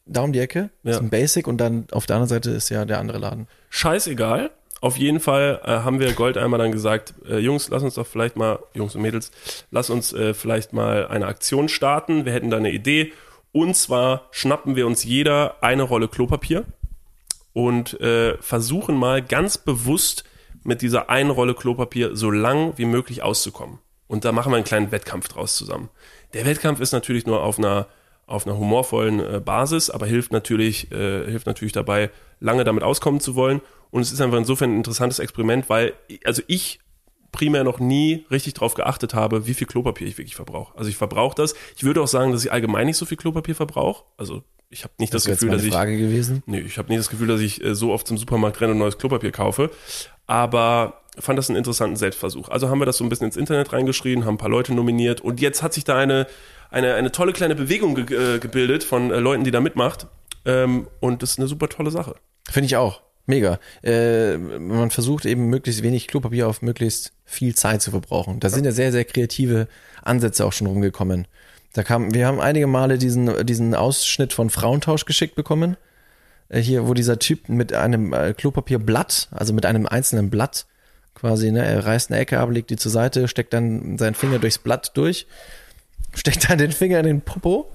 [0.07, 0.91] da um die Ecke Ja.
[0.91, 3.47] ist ein Basic und dann auf der anderen Seite ist ja der andere Laden.
[3.69, 4.51] scheißegal.
[4.79, 8.35] Auf jeden Fall äh, haben wir Goldeimer dann gesagt, äh, Jungs, lass uns doch vielleicht
[8.35, 9.31] mal, Jungs und Mädels,
[9.71, 12.25] lass uns äh, vielleicht mal eine Aktion starten.
[12.25, 13.11] Wir hätten da eine Idee.
[13.51, 16.63] Und zwar schnappen wir uns jeder eine Rolle Klopapier
[17.53, 20.23] und äh, versuchen mal ganz bewusst
[20.63, 23.79] mit dieser einen Rolle Klopapier so lang wie möglich auszukommen.
[24.07, 25.89] Und da machen wir einen kleinen Wettkampf draus zusammen.
[26.33, 27.87] Der Wettkampf ist natürlich nur auf einer
[28.27, 33.19] auf einer humorvollen äh, Basis, aber hilft natürlich äh, hilft natürlich dabei, lange damit auskommen
[33.19, 33.61] zu wollen.
[33.89, 35.93] Und es ist einfach insofern ein interessantes Experiment, weil
[36.25, 36.79] also ich
[37.31, 40.77] primär noch nie richtig drauf geachtet habe, wie viel Klopapier ich wirklich verbrauche.
[40.77, 41.55] Also ich verbrauche das.
[41.75, 44.03] Ich würde auch sagen, dass ich allgemein nicht so viel Klopapier verbrauche.
[44.17, 46.43] Also ich habe nicht das, Das Gefühl, dass ich Frage gewesen.
[46.45, 48.79] Nee, ich habe nie das Gefühl, dass ich äh, so oft zum Supermarkt renne und
[48.79, 49.71] neues Klopapier kaufe.
[50.25, 52.49] Aber fand das einen interessanten Selbstversuch.
[52.49, 55.21] Also haben wir das so ein bisschen ins Internet reingeschrieben, haben ein paar Leute nominiert
[55.21, 56.27] und jetzt hat sich da eine,
[56.69, 60.07] eine, eine tolle kleine Bewegung ge äh, gebildet von äh, Leuten, die da mitmacht.
[60.45, 62.15] Ähm, und das ist eine super tolle Sache.
[62.49, 63.01] Finde ich auch.
[63.25, 63.59] Mega.
[63.83, 68.39] Äh, man versucht eben möglichst wenig Klopapier auf möglichst viel Zeit zu verbrauchen.
[68.39, 69.67] Da sind ja sehr, sehr kreative
[70.01, 71.27] Ansätze auch schon rumgekommen.
[71.73, 75.75] Da kam, wir haben einige Male diesen, diesen Ausschnitt von Frauentausch geschickt bekommen.
[76.47, 80.65] Äh, hier, wo dieser Typ mit einem äh, Klopapierblatt, also mit einem einzelnen Blatt,
[81.13, 84.39] quasi, ne, er reißt eine Ecke ab, legt die zur Seite, steckt dann seinen Finger
[84.39, 85.27] durchs Blatt durch,
[86.17, 87.71] steckt dann den Finger in den Popo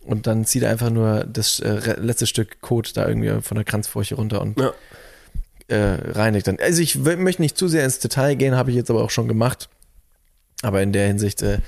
[0.00, 3.64] und dann zieht er einfach nur das äh, letzte Stück Kot da irgendwie von der
[3.64, 4.72] Kranzfurche runter und Ja.
[5.68, 6.58] äh, reinigt dann.
[6.60, 9.28] Also ich möchte nicht zu sehr ins Detail gehen, habe ich jetzt aber auch schon
[9.28, 9.68] gemacht.
[10.62, 11.58] Aber in der Hinsicht äh,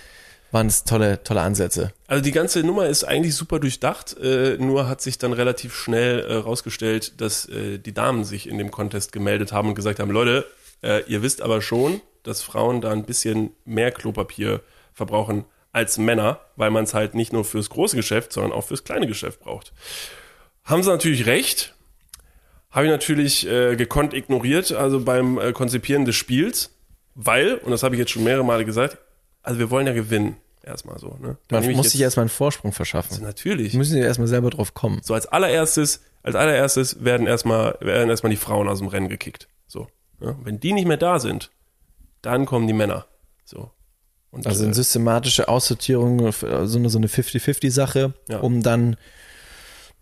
[0.51, 1.93] waren es tolle, tolle Ansätze.
[2.09, 6.21] Also die ganze Nummer ist eigentlich super durchdacht, äh, nur hat sich dann relativ schnell
[6.21, 10.11] äh, rausgestellt, dass äh, die Damen sich in dem Contest gemeldet haben und gesagt haben,
[10.11, 10.45] Leute,
[10.83, 14.61] äh, ihr wisst aber schon, dass Frauen da ein bisschen mehr Klopapier
[14.93, 18.85] verbrauchen als Männer, weil man es halt nicht nur fürs große Geschäft, sondern auch fürs
[18.85, 19.73] kleine Geschäft braucht.
[20.65, 21.75] Haben sie natürlich recht.
[22.71, 26.71] Habe ich natürlich äh, gekonnt ignoriert, also beim äh, Konzipieren des Spiels,
[27.15, 28.99] weil, und das habe ich jetzt schon mehrere Male gesagt,
[29.43, 30.37] also wir wollen ja gewinnen.
[30.63, 31.17] Erstmal so.
[31.21, 31.39] Ne?
[31.51, 33.23] Man muss jetzt- sich erstmal einen Vorsprung verschaffen.
[33.23, 33.73] Natürlich.
[33.73, 35.01] Müssen ja erstmal selber drauf kommen.
[35.03, 39.49] So als allererstes, als allererstes werden erstmal werden erstmal die Frauen aus dem Rennen gekickt.
[39.67, 39.89] So.
[40.21, 40.37] Ja?
[40.45, 41.51] Wenn die nicht mehr da sind,
[42.21, 43.07] dann kommen die Männer.
[43.47, 43.71] So.
[44.31, 46.33] Und, Also äh, eine systematische Aussortierung, äh,
[46.67, 48.39] so eine, so eine 50-50-Sache, Ja.
[48.41, 48.97] um dann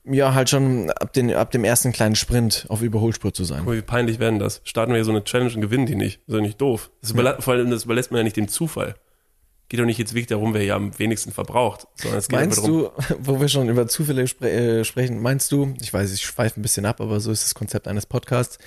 [0.05, 3.59] ja halt schon ab, den, ab dem ersten kleinen Sprint auf Überholspur zu sein.
[3.59, 4.61] guck mal, wie peinlich werden das?
[4.65, 6.21] Starten wir hier so eine Challenge und gewinnen die nicht.
[6.27, 6.91] Das ist doch nicht doof.
[7.03, 8.95] Das, überla vor allem, das überlässt man ja nicht dem Zufall.
[9.71, 12.57] Geht doch nicht jetzt wirklich darum, wer hier am wenigsten verbraucht, sondern es geht Meinst
[12.59, 16.23] darum, du, wo wir schon über Zufälle spre äh, sprechen, meinst du, ich weiß, ich
[16.23, 18.59] schweife ein bisschen ab, aber so ist das Konzept eines Podcasts,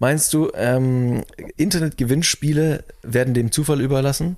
[0.00, 1.24] meinst du, ähm,
[1.56, 4.36] Internet-Gewinnspiele werden dem Zufall überlassen?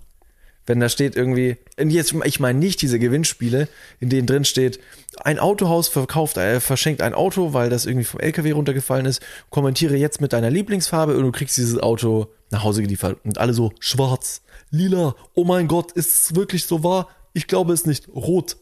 [0.67, 4.79] Wenn da steht irgendwie, jetzt, ich meine nicht diese Gewinnspiele, in denen drin steht,
[5.25, 9.97] ein Autohaus verkauft, äh, verschenkt ein Auto, weil das irgendwie vom LKW runtergefallen ist, kommentiere
[9.97, 13.19] jetzt mit deiner Lieblingsfarbe und du kriegst dieses Auto nach Hause geliefert.
[13.25, 17.09] Und alle so, schwarz, lila, oh mein Gott, ist es wirklich so wahr?
[17.33, 18.57] Ich glaube es nicht, rot.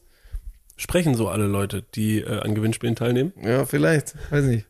[0.76, 3.32] sprechen so alle Leute, die äh, an Gewinnspielen teilnehmen.
[3.42, 4.14] Ja, vielleicht.
[4.30, 4.64] Weiß nicht.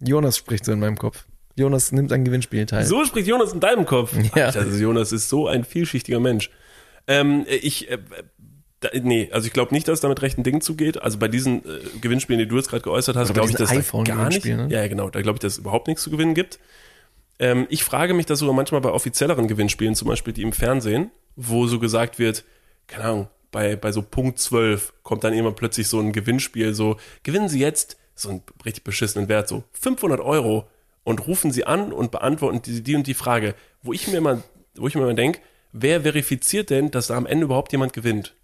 [0.00, 1.24] Jonas spricht so in meinem Kopf.
[1.56, 2.84] Jonas nimmt an Gewinnspielen teil.
[2.84, 4.14] So spricht Jonas in deinem Kopf.
[4.34, 4.46] Ja.
[4.46, 6.50] Alter, also Jonas ist so ein vielschichtiger Mensch.
[7.06, 7.98] Ähm, ich, äh,
[8.94, 11.02] nee, also ich glaube nicht, dass es damit rechten Dingen zugeht.
[11.02, 14.02] Also bei diesen äh, Gewinnspielen, die du jetzt gerade geäußert hast, glaube ich, dass da
[14.02, 14.44] gar nicht.
[14.44, 14.68] ne?
[14.70, 15.10] Ja, ja, genau.
[15.10, 16.58] Da glaube ich, dass es überhaupt nichts zu gewinnen gibt.
[17.38, 21.10] Ähm, ich frage mich das sogar manchmal bei offizielleren Gewinnspielen, zum Beispiel die im Fernsehen,
[21.36, 22.44] wo so gesagt wird,
[22.86, 26.96] keine Ahnung, bei, bei so Punkt 12 kommt dann immer plötzlich so ein Gewinnspiel, so,
[27.22, 30.68] gewinnen Sie jetzt so einen richtig beschissenen Wert, so 500 Euro
[31.02, 34.42] und rufen Sie an und beantworten die, die und die Frage, wo ich mir immer,
[34.76, 35.40] wo ich mir immer denke,
[35.74, 38.34] wer verifiziert denn, dass da am Ende überhaupt jemand gewinnt?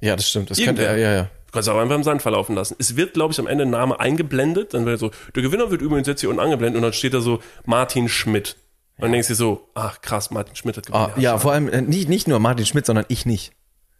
[0.00, 0.50] Ja, das stimmt.
[0.50, 0.86] Das Irgendwer.
[0.88, 1.22] könnte, ja, ja.
[1.46, 2.76] Du kannst auch einfach im Sand verlaufen lassen.
[2.78, 5.80] Es wird, glaube ich, am Ende ein Name eingeblendet, dann wird so, der Gewinner wird
[5.82, 8.56] übrigens jetzt hier unten angeblendet und dann steht da so Martin Schmidt.
[8.96, 11.12] Und dann denkst du dir so, ach krass, Martin Schmidt hat gewonnen.
[11.16, 13.52] Ah, ja, vor allem äh, nicht, nicht nur Martin Schmidt, sondern ich nicht.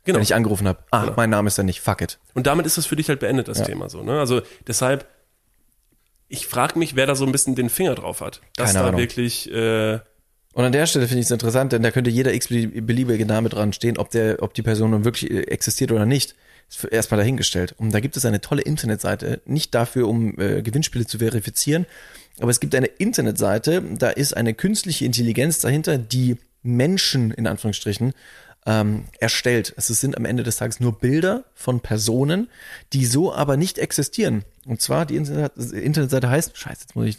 [0.04, 0.16] genau.
[0.16, 0.80] Wenn ich angerufen habe.
[0.90, 1.14] Ah, Genau.
[1.16, 1.80] mein Name ist ja nicht.
[1.80, 2.18] Fuck it.
[2.34, 4.02] Und damit ist das für dich halt beendet, das Thema so.
[4.02, 4.18] Ne?
[4.18, 5.06] Also deshalb,
[6.28, 8.40] ich frage mich, wer da so ein bisschen den Finger drauf hat.
[8.56, 9.00] Dass Keine da Ahnung.
[9.00, 10.00] wirklich, äh,
[10.54, 13.72] Und an der Stelle finde ich es interessant, denn da könnte jeder x-beliebige Name dran
[13.72, 16.34] stehen, ob der, ob die Person nun wirklich äh, existiert oder nicht.
[16.68, 17.74] Ist erstmal dahingestellt.
[17.78, 21.86] Und da gibt es eine tolle Internetseite, nicht dafür, um äh, Gewinnspiele zu verifizieren,
[22.40, 28.12] aber es gibt eine Internetseite, da ist eine künstliche Intelligenz dahinter, die Menschen in Anführungsstrichen
[28.66, 29.74] ähm, erstellt.
[29.76, 32.48] Es sind am Ende des Tages nur Bilder von Personen,
[32.92, 34.44] die so aber nicht existieren.
[34.66, 37.18] Und zwar die Internet Internetseite heißt, scheiße, jetzt muss ich,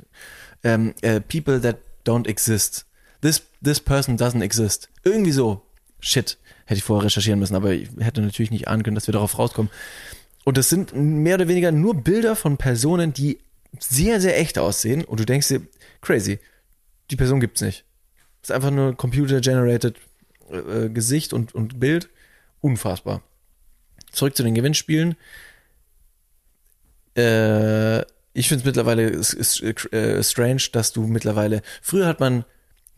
[0.63, 2.85] ähm, äh, People that don't exist.
[3.21, 4.89] This, this person doesn't exist.
[5.03, 5.61] Irgendwie so.
[5.99, 6.37] Shit.
[6.65, 9.37] Hätte ich vorher recherchieren müssen, aber ich hätte natürlich nicht ahnen können, dass wir darauf
[9.37, 9.71] rauskommen.
[10.45, 13.39] Und das sind mehr oder weniger nur Bilder von Personen, die
[13.79, 15.03] sehr, sehr echt aussehen.
[15.03, 15.61] Und du denkst dir,
[16.01, 16.39] crazy,
[17.11, 17.85] die Person gibt's nicht.
[18.41, 19.97] Ist einfach nur computer-generated
[20.49, 22.09] äh, Gesicht und, und Bild.
[22.61, 23.21] Unfassbar.
[24.11, 25.15] Zurück zu den Gewinnspielen.
[27.17, 28.01] Äh,
[28.33, 32.45] ich finde es mittlerweile ist, ist, äh, strange, dass du mittlerweile, früher hat man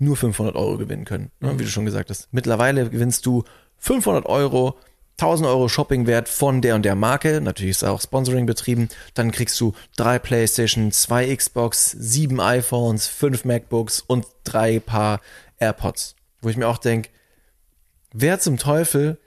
[0.01, 2.27] nur 500 Euro gewinnen können, ne, wie du schon gesagt hast.
[2.31, 3.43] Mittlerweile gewinnst du
[3.77, 4.77] 500 Euro,
[5.17, 7.41] 1000 Euro Shoppingwert von der und der Marke.
[7.41, 8.89] Natürlich ist auch Sponsoring betrieben.
[9.13, 15.21] Dann kriegst du drei Playstation, zwei Xbox, sieben iPhones, fünf MacBooks und drei Paar
[15.59, 16.15] AirPods.
[16.41, 17.09] Wo ich mir auch denke,
[18.13, 19.19] wer zum Teufel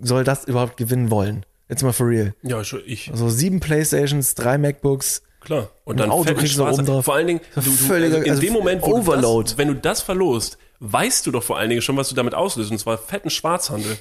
[0.00, 1.44] soll das überhaupt gewinnen wollen?
[1.68, 2.34] Jetzt mal for real.
[2.42, 3.10] ja, ich.
[3.10, 5.22] Also sieben Playstations, drei MacBooks.
[5.44, 5.70] Klar.
[5.84, 7.04] Und dann Auto kriegst du oben drauf.
[7.04, 9.50] Vor allen Dingen, du, du, völliger- also in also dem Moment, wo du Overload.
[9.50, 12.34] das, wenn du das verlost, weißt du doch vor allen Dingen schon, was du damit
[12.34, 12.70] auslöst.
[12.70, 13.98] Und zwar fetten Schwarzhandel.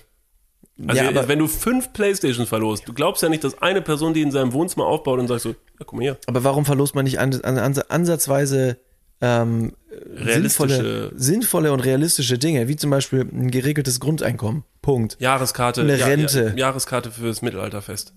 [0.87, 4.13] Also Ja, aber- wenn du fünf Playstations verlost, du glaubst ja nicht, dass eine Person,
[4.13, 6.95] die in seinem Wohnzimmer aufbaut und sagt so, ja, guck mal hier, Aber warum verlost
[6.95, 8.77] man nicht an, an, an, ansatzweise
[9.23, 9.73] ähm,
[10.15, 14.63] sinnvolle, sinnvolle und realistische Dinge, wie zum Beispiel ein geregeltes Grundeinkommen.
[14.81, 15.17] Punkt.
[15.19, 16.53] Jahreskarte, Eine Ja- Rente.
[16.55, 18.13] Ja, Jahreskarte fürs Mittelalterfest.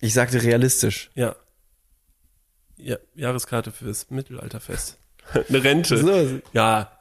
[0.00, 1.10] Ich sagte realistisch.
[1.16, 1.34] Ja.
[2.78, 4.98] Ja Jahreskarte fürs Mittelalterfest.
[5.48, 5.98] Eine Rente.
[5.98, 6.40] So.
[6.52, 6.92] Ja,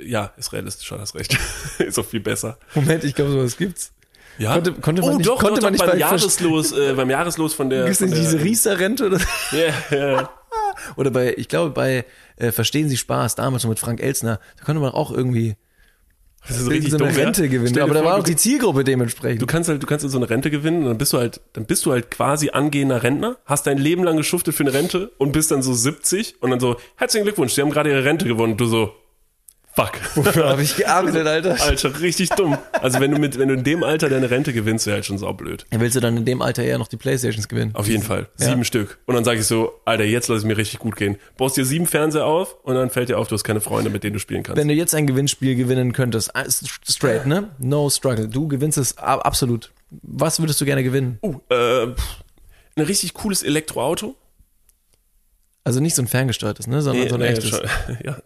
[0.00, 1.36] ja, ist realistisch, schon hast recht.
[1.78, 2.58] ist auch viel besser.
[2.74, 3.92] Moment, ich glaube, sowas gibt's.
[4.38, 4.54] Ja.
[4.54, 6.92] Konnte- konnte man oh, nicht- doch, konnte doch, man doch, nicht beim bei- Jahreslos, äh,
[6.96, 7.84] beim Jahreslos von der.
[7.84, 9.20] Gibt's der, diese Riester-Rente oder?
[9.50, 10.30] Ja, ja.
[10.96, 12.04] Oder bei, ich glaube, bei
[12.36, 15.56] äh, Verstehen Sie Spaß, damals noch mit Frank Elsner, da konnte man auch irgendwie
[16.48, 17.24] Das ist so richtig eine dumm, ja?
[17.24, 17.68] Rente gewinnen.
[17.68, 19.40] Stell dir Aber da war auch die Zielgruppe dementsprechend.
[19.40, 21.66] Du kannst halt, du kannst so eine Rente gewinnen und dann bist du halt, dann
[21.66, 25.32] bist du halt quasi angehender Rentner, hast dein Leben lang geschuftet für eine Rente und
[25.32, 28.52] bist dann so 70 und dann so, herzlichen Glückwunsch, Sie haben gerade Ihre Rente gewonnen.
[28.52, 28.92] Und du so,
[29.74, 29.92] fuck.
[30.16, 31.60] Wofür habe ich gearbeitet, Alter?
[31.62, 32.58] Alter, richtig dumm.
[32.72, 35.18] Also wenn du mit, wenn du in dem Alter deine Rente gewinnst, wäre halt schon
[35.18, 35.66] saublöd.
[35.72, 37.74] Ja, willst du dann in dem Alter eher noch die Playstations gewinnen?
[37.74, 38.28] Auf jeden Fall.
[38.38, 38.46] Ja.
[38.50, 38.98] Sieben Stück.
[39.06, 41.16] Und dann sage ich so, Alter, jetzt lass es mir richtig gut gehen.
[41.36, 44.04] Baust dir sieben Fernseher auf und dann fällt dir auf, du hast keine Freunde, mit
[44.04, 44.58] denen du spielen kannst.
[44.60, 46.44] Wenn du jetzt ein Gewinnspiel gewinnen könntest, ah,
[46.88, 47.50] straight, ne?
[47.58, 48.28] No struggle.
[48.28, 49.72] Du gewinnst es absolut.
[50.02, 51.18] Was würdest du gerne gewinnen?
[51.22, 51.94] uh, äh,
[52.76, 54.16] ein richtig cooles Elektroauto.
[55.64, 56.82] Also nicht so ein ferngesteuertes, ne?
[56.82, 57.50] Sondern so ein echtes.
[57.50, 57.60] schon-
[58.04, 58.16] ja.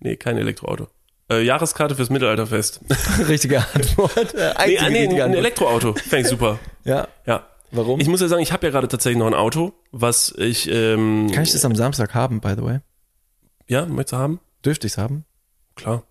[0.00, 0.88] Nee, kein Elektroauto.
[1.30, 2.80] Äh, Jahreskarte fürs Mittelalterfest.
[3.28, 4.34] Richtige Antwort.
[4.34, 5.38] Äh, Nee, einzige ah, nee, richtige ein Antwort.
[5.38, 5.94] Elektroauto.
[5.94, 6.58] Fände ich super.
[6.84, 7.08] Ja.
[7.26, 7.46] Ja.
[7.70, 8.00] Warum?
[8.00, 11.30] Ich muss ja sagen, ich habe ja gerade tatsächlich noch ein Auto, was ich, ähm,
[11.32, 12.78] Kann ich das am Samstag haben, by the way?
[13.66, 14.40] ja, möchtest du haben?
[14.64, 15.26] Dürfte ich's haben?
[15.76, 16.04] Klar.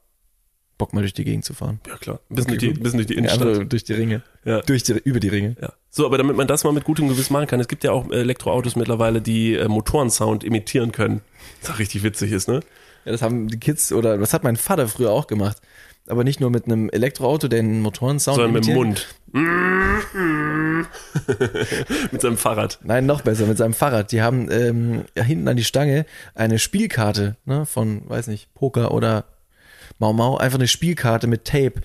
[0.77, 1.79] Bock mal durch die Gegend zu fahren.
[1.88, 2.19] Ja, klar.
[2.29, 3.41] Bisschen, Okay, durch, die, bisschen durch die Ja, Innenstadt.
[3.47, 4.21] andere durch die Ringe.
[4.45, 4.61] Ja.
[4.61, 5.55] Durch die, über die Ringe.
[5.59, 5.73] Ja.
[5.89, 8.11] So, aber damit man das mal mit gutem Gewissen machen kann, es gibt ja auch
[8.11, 11.21] Elektroautos mittlerweile, die äh, Motorensound imitieren können.
[11.63, 12.59] Was auch richtig witzig ist, ne?
[13.07, 15.61] Ja, das haben die Kids oder das hat mein Vater früher auch gemacht.
[16.07, 18.75] Aber nicht nur mit einem Elektroauto, der einen Motorensound Sondern mit dem.
[18.75, 19.07] Mund.
[22.11, 22.79] mit seinem Fahrrad.
[22.83, 24.11] Nein, noch besser, mit seinem Fahrrad.
[24.11, 26.05] Die haben ähm, ja, hinten an die Stange
[26.35, 29.23] eine Spielkarte ne, von, weiß nicht, Poker oder
[29.99, 31.75] Mau Mau, einfach eine Spielkarte mit Tape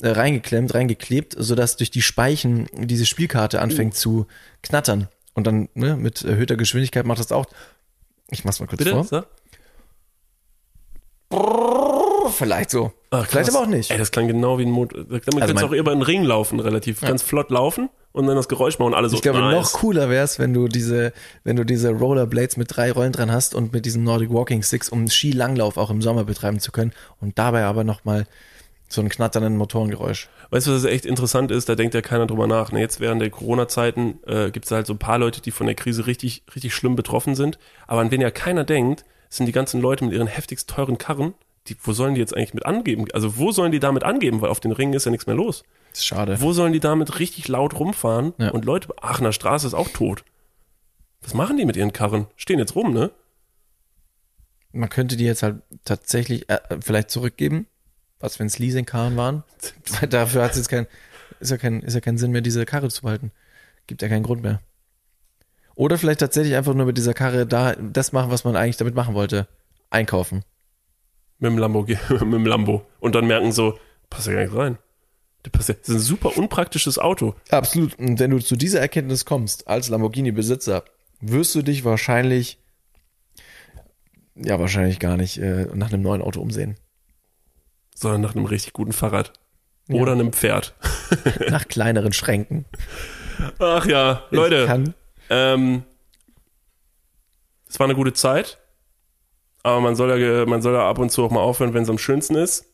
[0.00, 4.28] äh, reingeklemmt, reingeklebt, sodass durch die Speichen diese Spielkarte anfängt zu
[4.62, 5.08] knattern.
[5.34, 7.46] Und dann ne, mit erhöhter Geschwindigkeit macht das auch.
[8.30, 8.92] Ich mach's mal kurz Bitte?
[8.92, 9.04] vor.
[9.04, 9.24] So?
[12.30, 12.92] Vielleicht so.
[13.10, 13.90] Ach, Vielleicht aber auch nicht.
[13.90, 15.04] Ey, das klang genau wie ein Motor.
[15.04, 18.36] Damit Also kannst du auch über einen Ring laufen, relativ ganz flott laufen und dann
[18.36, 19.16] das Geräusch machen und alle so.
[19.16, 19.54] Ich glaube, nice.
[19.54, 21.12] noch cooler wär's, wenn du diese,
[21.44, 24.88] wenn du diese Rollerblades mit drei Rollen dran hast und mit diesen Nordic Walking Sticks,
[24.88, 28.26] um Skilanglauf auch im Sommer betreiben zu können und dabei aber nochmal
[28.90, 30.30] So ein knatternden Motorengeräusch.
[30.50, 31.68] Weißt du, was echt interessant ist?
[31.68, 32.72] Da denkt ja keiner drüber nach.
[32.72, 32.80] Ne?
[32.80, 35.74] Jetzt während der Corona-Zeiten äh, gibt es halt so ein paar Leute, die von der
[35.74, 37.58] Krise richtig, richtig schlimm betroffen sind.
[37.86, 41.34] Aber an wen ja keiner denkt, sind die ganzen Leute mit ihren heftigst teuren Karren.
[41.66, 43.06] Die, wo sollen die jetzt eigentlich mit angeben?
[43.12, 44.40] Also wo sollen die damit angeben?
[44.40, 45.64] Weil auf den Ringen ist ja nichts mehr los.
[45.90, 46.40] Das ist schade.
[46.40, 48.32] Wo sollen die damit richtig laut rumfahren?
[48.38, 48.50] Ja.
[48.50, 50.24] Und Leute, Aachener Straße ist auch tot.
[51.20, 52.26] Was machen die mit ihren Karren?
[52.36, 53.10] Stehen jetzt rum, ne?
[54.72, 57.66] Man könnte die jetzt halt tatsächlich äh, vielleicht zurückgeben.
[58.20, 59.44] Was, wenn es Leasingkarren waren?
[60.10, 60.86] Dafür hat es jetzt kein,
[61.40, 63.32] ist ja kein, ist ja kein Sinn mehr, diese Karre zu behalten.
[63.86, 64.60] Gibt ja keinen Grund mehr.
[65.78, 68.96] Oder vielleicht tatsächlich einfach nur mit dieser Karre da das machen, was man eigentlich damit
[68.96, 69.46] machen wollte.
[69.90, 70.42] Einkaufen.
[71.38, 72.84] Mit dem Lambo, mit dem Lambo.
[72.98, 73.78] Und dann merken so,
[74.10, 74.78] passt ja gar nicht rein.
[75.52, 77.36] Das ist ein super unpraktisches Auto.
[77.50, 77.96] Absolut.
[77.96, 80.82] Und wenn du zu dieser Erkenntnis kommst, als Lamborghini-Besitzer,
[81.20, 82.58] wirst du dich wahrscheinlich,
[84.34, 86.74] ja, wahrscheinlich gar nicht äh, nach einem neuen Auto umsehen.
[87.94, 89.32] Sondern nach einem richtig guten Fahrrad.
[89.86, 89.94] Ja.
[90.00, 90.74] Oder einem Pferd.
[91.50, 92.66] Nach kleineren Schränken.
[93.60, 94.66] Ach ja, Ich Leute.
[94.66, 94.92] kann,
[95.30, 95.82] Ähm,
[97.68, 98.58] es war eine gute Zeit.
[99.62, 101.90] Aber man soll ja, man soll ja ab und zu auch mal aufhören, wenn es
[101.90, 102.64] am schönsten ist.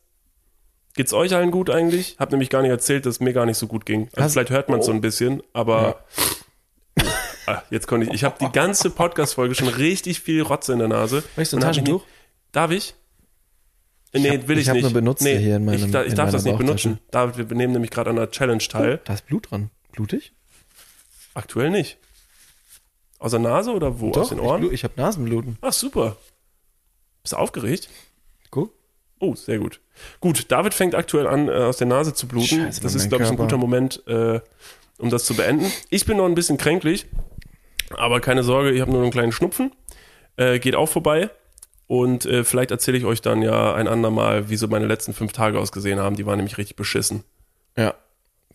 [0.95, 2.17] Geht's euch allen gut eigentlich?
[2.21, 4.09] Hab nämlich gar nicht erzählt, dass es mir gar nicht so gut ging.
[4.15, 6.05] Also vielleicht hört man es so ein bisschen, aber
[7.47, 8.13] ah, jetzt konnte ich.
[8.13, 11.25] Ich habe die ganze Podcast-Folge schon richtig viel Rotze in der Nase.
[11.37, 12.05] Möchtest du ein ich Taschentuch?
[12.53, 12.95] Darf ich?
[14.13, 14.83] Nee, hab- will ich, ich nicht.
[14.83, 17.01] nur Benutzte nee, hier in meinem- ich, da, ich darf das nicht benutzen.
[17.11, 19.01] David, wir nehmen nämlich gerade an einer Challenge teil.
[19.05, 19.71] Da ist Blut dran.
[19.91, 20.33] Blutig?
[21.35, 21.99] Aktuell nicht.
[23.25, 24.13] Aus der Nase oder wo?
[24.13, 24.65] Aus den Ohren?
[24.65, 25.57] Ich, ich habe Nasenbluten.
[25.63, 26.19] Ach, super.
[27.23, 27.89] Bist du aufgeregt?
[28.51, 28.75] Guck.
[29.19, 29.81] Oh, sehr gut.
[30.21, 32.67] Gut, David fängt aktuell an, äh, aus der Nase zu bluten.
[32.67, 34.41] Scheiße, das ist, glaube ich, ein guter Moment, äh,
[34.99, 35.73] um das zu beenden.
[35.89, 37.07] Ich bin noch ein bisschen kränklich,
[37.97, 39.73] aber keine Sorge, ich habe nur einen kleinen Schnupfen.
[40.37, 41.31] Äh, geht auch vorbei.
[41.87, 45.33] Und äh, vielleicht erzähle ich euch dann ja ein andermal, wie so meine letzten fünf
[45.33, 46.17] Tage ausgesehen haben.
[46.17, 47.25] Die waren nämlich richtig beschissen.
[47.75, 47.95] Ja.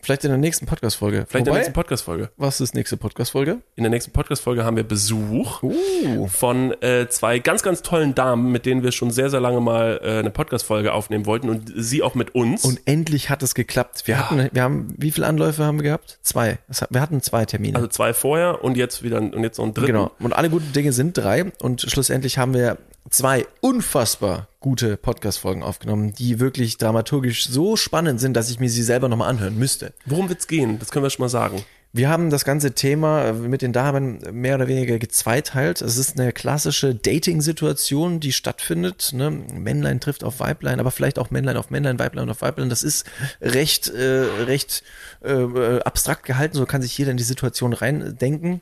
[0.02, 1.26] Vielleicht in der nächsten Podcast-Folge.
[1.28, 2.30] Vielleicht in der nächsten Podcast-Folge.
[2.36, 3.58] was ist nächste Podcast-Folge?
[3.76, 5.62] In der nächsten Podcast-Folge haben wir Besuch.
[5.62, 6.26] Uh.
[6.28, 10.00] von äh, zwei ganz, ganz tollen Damen, mit denen wir schon sehr, sehr lange mal
[10.02, 12.64] äh, eine Podcast-Folge aufnehmen wollten und sie auch mit uns.
[12.64, 14.02] Und endlich hat es geklappt.
[14.06, 16.18] Wir hatten, wir haben, wie viele Anläufe haben wir gehabt?
[16.22, 16.58] Zwei.
[16.88, 17.76] Wir hatten zwei Termine.
[17.76, 19.92] also zwei vorher und jetzt wieder und jetzt noch ein dritten.
[19.92, 20.10] Genau.
[20.18, 21.52] Und alle guten Dinge sind drei.
[21.60, 22.78] Und schlussendlich haben wir
[23.10, 28.82] zwei unfassbar gute Podcast-Folgen aufgenommen, die wirklich dramaturgisch so spannend sind, dass ich mir sie
[28.82, 29.94] selber nochmal anhören müsste.
[30.04, 30.78] Worum wird's gehen?
[30.78, 31.64] Das können wir schon mal sagen.
[31.92, 35.82] Wir haben das ganze Thema mit den Damen mehr oder weniger gezweiteilt.
[35.82, 39.10] Es ist eine klassische Dating-Situation, die stattfindet.
[39.12, 39.30] Ne?
[39.30, 42.68] Männlein trifft auf Weiblein, aber vielleicht auch Männlein auf Männlein, Weiblein auf Weiblein.
[42.68, 43.06] Das ist
[43.40, 44.84] recht, äh, recht
[45.24, 46.56] äh, äh, abstrakt gehalten.
[46.56, 48.60] So kann sich jeder in die Situation reindenken.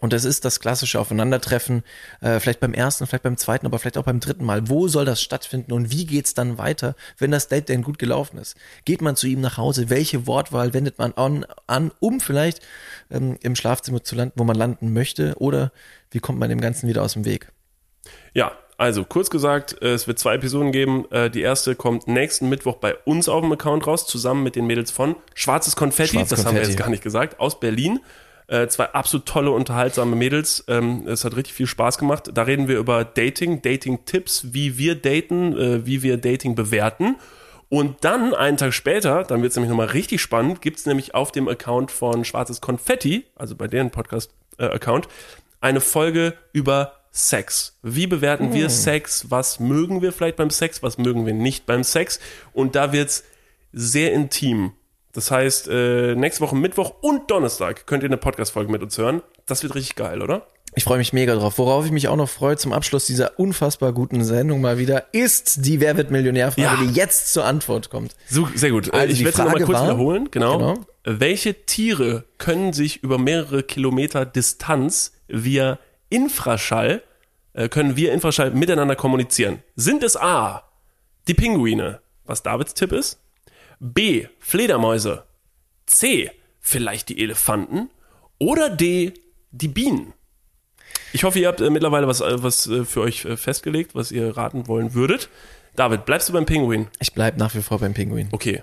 [0.00, 1.82] Und das ist das klassische Aufeinandertreffen,
[2.20, 4.68] äh, vielleicht beim ersten, vielleicht beim zweiten, aber vielleicht auch beim dritten Mal.
[4.68, 8.38] Wo soll das stattfinden und wie geht's dann weiter, wenn das Date denn gut gelaufen
[8.38, 8.56] ist?
[8.84, 9.90] Geht man zu ihm nach Hause?
[9.90, 12.60] Welche Wortwahl wendet man an, an um vielleicht
[13.10, 15.34] ähm, im Schlafzimmer zu landen, wo man landen möchte?
[15.38, 15.70] Oder
[16.10, 17.52] wie kommt man dem Ganzen wieder aus dem Weg?
[18.34, 21.04] Ja, also kurz gesagt, äh, es wird zwei Episoden geben.
[21.10, 24.66] Äh, Die erste kommt nächsten Mittwoch bei uns auf dem Account raus, zusammen mit den
[24.66, 26.70] Mädels von Schwarzes Konfetti, Schwarzes das haben wir Konfetti.
[26.72, 28.00] jetzt gar nicht gesagt, aus Berlin.
[28.50, 30.64] Äh, Zwei absolut tolle, unterhaltsame Mädels.
[30.66, 32.30] Ähm, Es hat richtig viel Spaß gemacht.
[32.34, 37.16] Da reden wir über Dating, Dating-Tipps, wie wir daten, äh, wie wir Dating bewerten.
[37.68, 41.14] Und dann, einen Tag später, dann wird es nämlich nochmal richtig spannend, gibt es nämlich
[41.14, 45.06] auf dem Account von Schwarzes Konfetti, also bei deren Podcast-Account,
[45.60, 47.78] eine Folge über Sex.
[47.82, 49.26] Wie bewerten wir Sex?
[49.30, 50.82] Was mögen wir vielleicht beim Sex?
[50.82, 52.18] Was mögen wir nicht beim Sex?
[52.52, 53.22] Und da wird's
[53.72, 54.72] sehr intim.
[55.12, 59.22] Das heißt, äh, nächste Woche Mittwoch und Donnerstag könnt ihr eine Podcast-Folge mit uns hören.
[59.46, 60.46] Das wird richtig geil, oder?
[60.76, 61.58] Ich freue mich mega drauf.
[61.58, 65.66] Worauf ich mich auch noch freue zum Abschluss dieser unfassbar guten Sendung mal wieder, ist
[65.66, 66.76] die Wer wird Millionär-Frage, Ja.
[66.88, 68.14] die jetzt zur Antwort kommt.
[68.28, 68.86] So, sehr gut.
[68.88, 70.28] Äh, Also ich werde es nochmal kurz war- wiederholen.
[70.30, 70.58] Genau.
[70.58, 70.74] Genau.
[71.02, 77.02] Welche Tiere können sich über mehrere Kilometer Distanz via Infraschall,
[77.54, 79.62] äh, können via Infraschall miteinander kommunizieren?
[79.74, 80.62] Sind es A,
[81.26, 83.18] die Pinguine, was Davids Tipp ist?
[83.80, 85.24] B, Fledermäuse?
[85.86, 87.88] C, vielleicht die Elefanten?
[88.38, 89.14] Oder D,
[89.50, 90.12] die Bienen?
[91.12, 94.12] Ich hoffe, ihr habt äh, mittlerweile was, äh, was äh, für euch äh, festgelegt, was
[94.12, 95.28] ihr raten wollen würdet.
[95.76, 96.88] David, bleibst du beim Pinguin?
[97.00, 98.28] Ich bleib nach wie vor beim Pinguin.
[98.32, 98.62] Okay.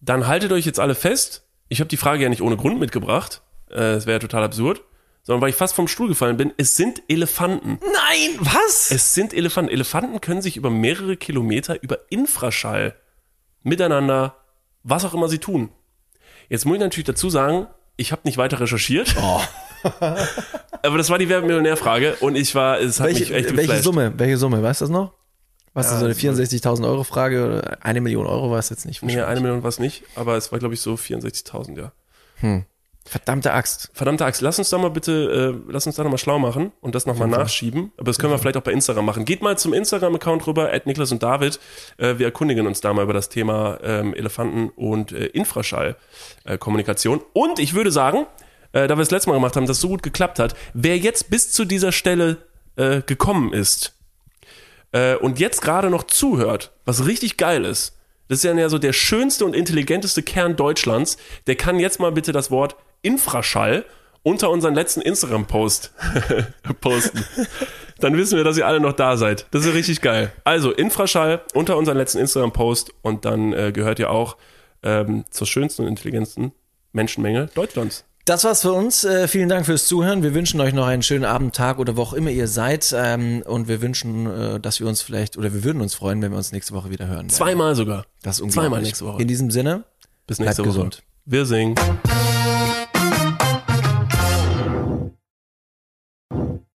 [0.00, 1.44] Dann haltet euch jetzt alle fest.
[1.68, 3.42] Ich habe die Frage ja nicht ohne Grund mitgebracht.
[3.70, 4.82] Äh, Das wäre ja total absurd.
[5.22, 6.54] Sondern weil ich fast vom Stuhl gefallen bin.
[6.56, 7.78] Es sind Elefanten.
[7.82, 8.90] Nein, was?
[8.90, 9.70] Es sind Elefanten.
[9.70, 12.94] Elefanten können sich über mehrere Kilometer über Infraschall
[13.62, 14.36] miteinander,
[14.82, 15.70] was auch immer sie tun.
[16.48, 19.14] Jetzt muss ich natürlich dazu sagen, ich habe nicht weiter recherchiert.
[20.82, 23.82] Aber das war die Werbemillionärfrage und ich war, es hat mich echt welche, welche geflasht.
[23.84, 24.12] Summe?
[24.16, 24.62] Welche Summe?
[24.62, 25.12] Weißt du das noch?
[25.74, 27.44] Was Ja, ist so eine das 64.000 Euro Frage?
[27.46, 29.02] Oder Eine Million Euro war es jetzt nicht.
[29.02, 31.92] Nee, eine Million war es nicht, aber es war, glaube ich, so 64.000, ja.
[33.08, 33.90] Verdammte Axt.
[33.94, 36.94] Verdammte Axt, lass uns da mal bitte, äh, lass uns da nochmal schlau machen und
[36.94, 37.92] das nochmal nachschieben.
[37.96, 39.24] Aber das können wir vielleicht auch bei Instagram machen.
[39.24, 41.58] Geht mal zum Instagram-Account rüber, at Niklas und David.
[41.96, 47.22] Äh, wir erkundigen uns da mal über das Thema ähm, Elefanten und äh, Infraschall-Kommunikation.
[47.32, 48.26] und ich würde sagen,
[48.72, 51.30] äh, da wir es letztes Mal gemacht haben, dass so gut geklappt hat, wer jetzt
[51.30, 52.36] bis zu dieser Stelle
[52.76, 53.94] äh, gekommen ist
[54.92, 57.94] äh, und jetzt gerade noch zuhört, was richtig geil ist,
[58.28, 62.32] das ist ja so der schönste und intelligenteste Kern Deutschlands, der kann jetzt mal bitte
[62.32, 63.84] das Wort Infraschall
[64.22, 65.92] unter unseren letzten Instagram-Post
[66.80, 67.24] posten.
[68.00, 69.46] Dann wissen wir, dass ihr alle noch da seid.
[69.50, 70.32] Das ist richtig geil.
[70.44, 74.36] Also Infraschall unter unseren letzten Instagram-Post und dann äh, gehört ihr auch
[74.82, 76.52] ähm, zur schönsten und intelligentesten
[76.92, 78.04] Menschenmenge Deutschlands.
[78.24, 79.04] Das war's für uns.
[79.04, 80.22] Äh, vielen Dank fürs Zuhören.
[80.22, 82.94] Wir wünschen euch noch einen schönen Abend, Tag oder wo auch immer ihr seid.
[82.96, 86.32] Ähm, und wir wünschen, äh, dass wir uns vielleicht, oder wir würden uns freuen, wenn
[86.32, 87.30] wir uns nächste Woche wieder hören.
[87.30, 88.04] Zweimal sogar.
[88.22, 88.68] Das ist unglaublich.
[88.68, 89.22] Zweimal nächste Woche.
[89.22, 89.84] In diesem Sinne,
[90.26, 90.76] Bis nächste bleibt Woche.
[90.76, 91.02] gesund.
[91.24, 91.74] Wir singen.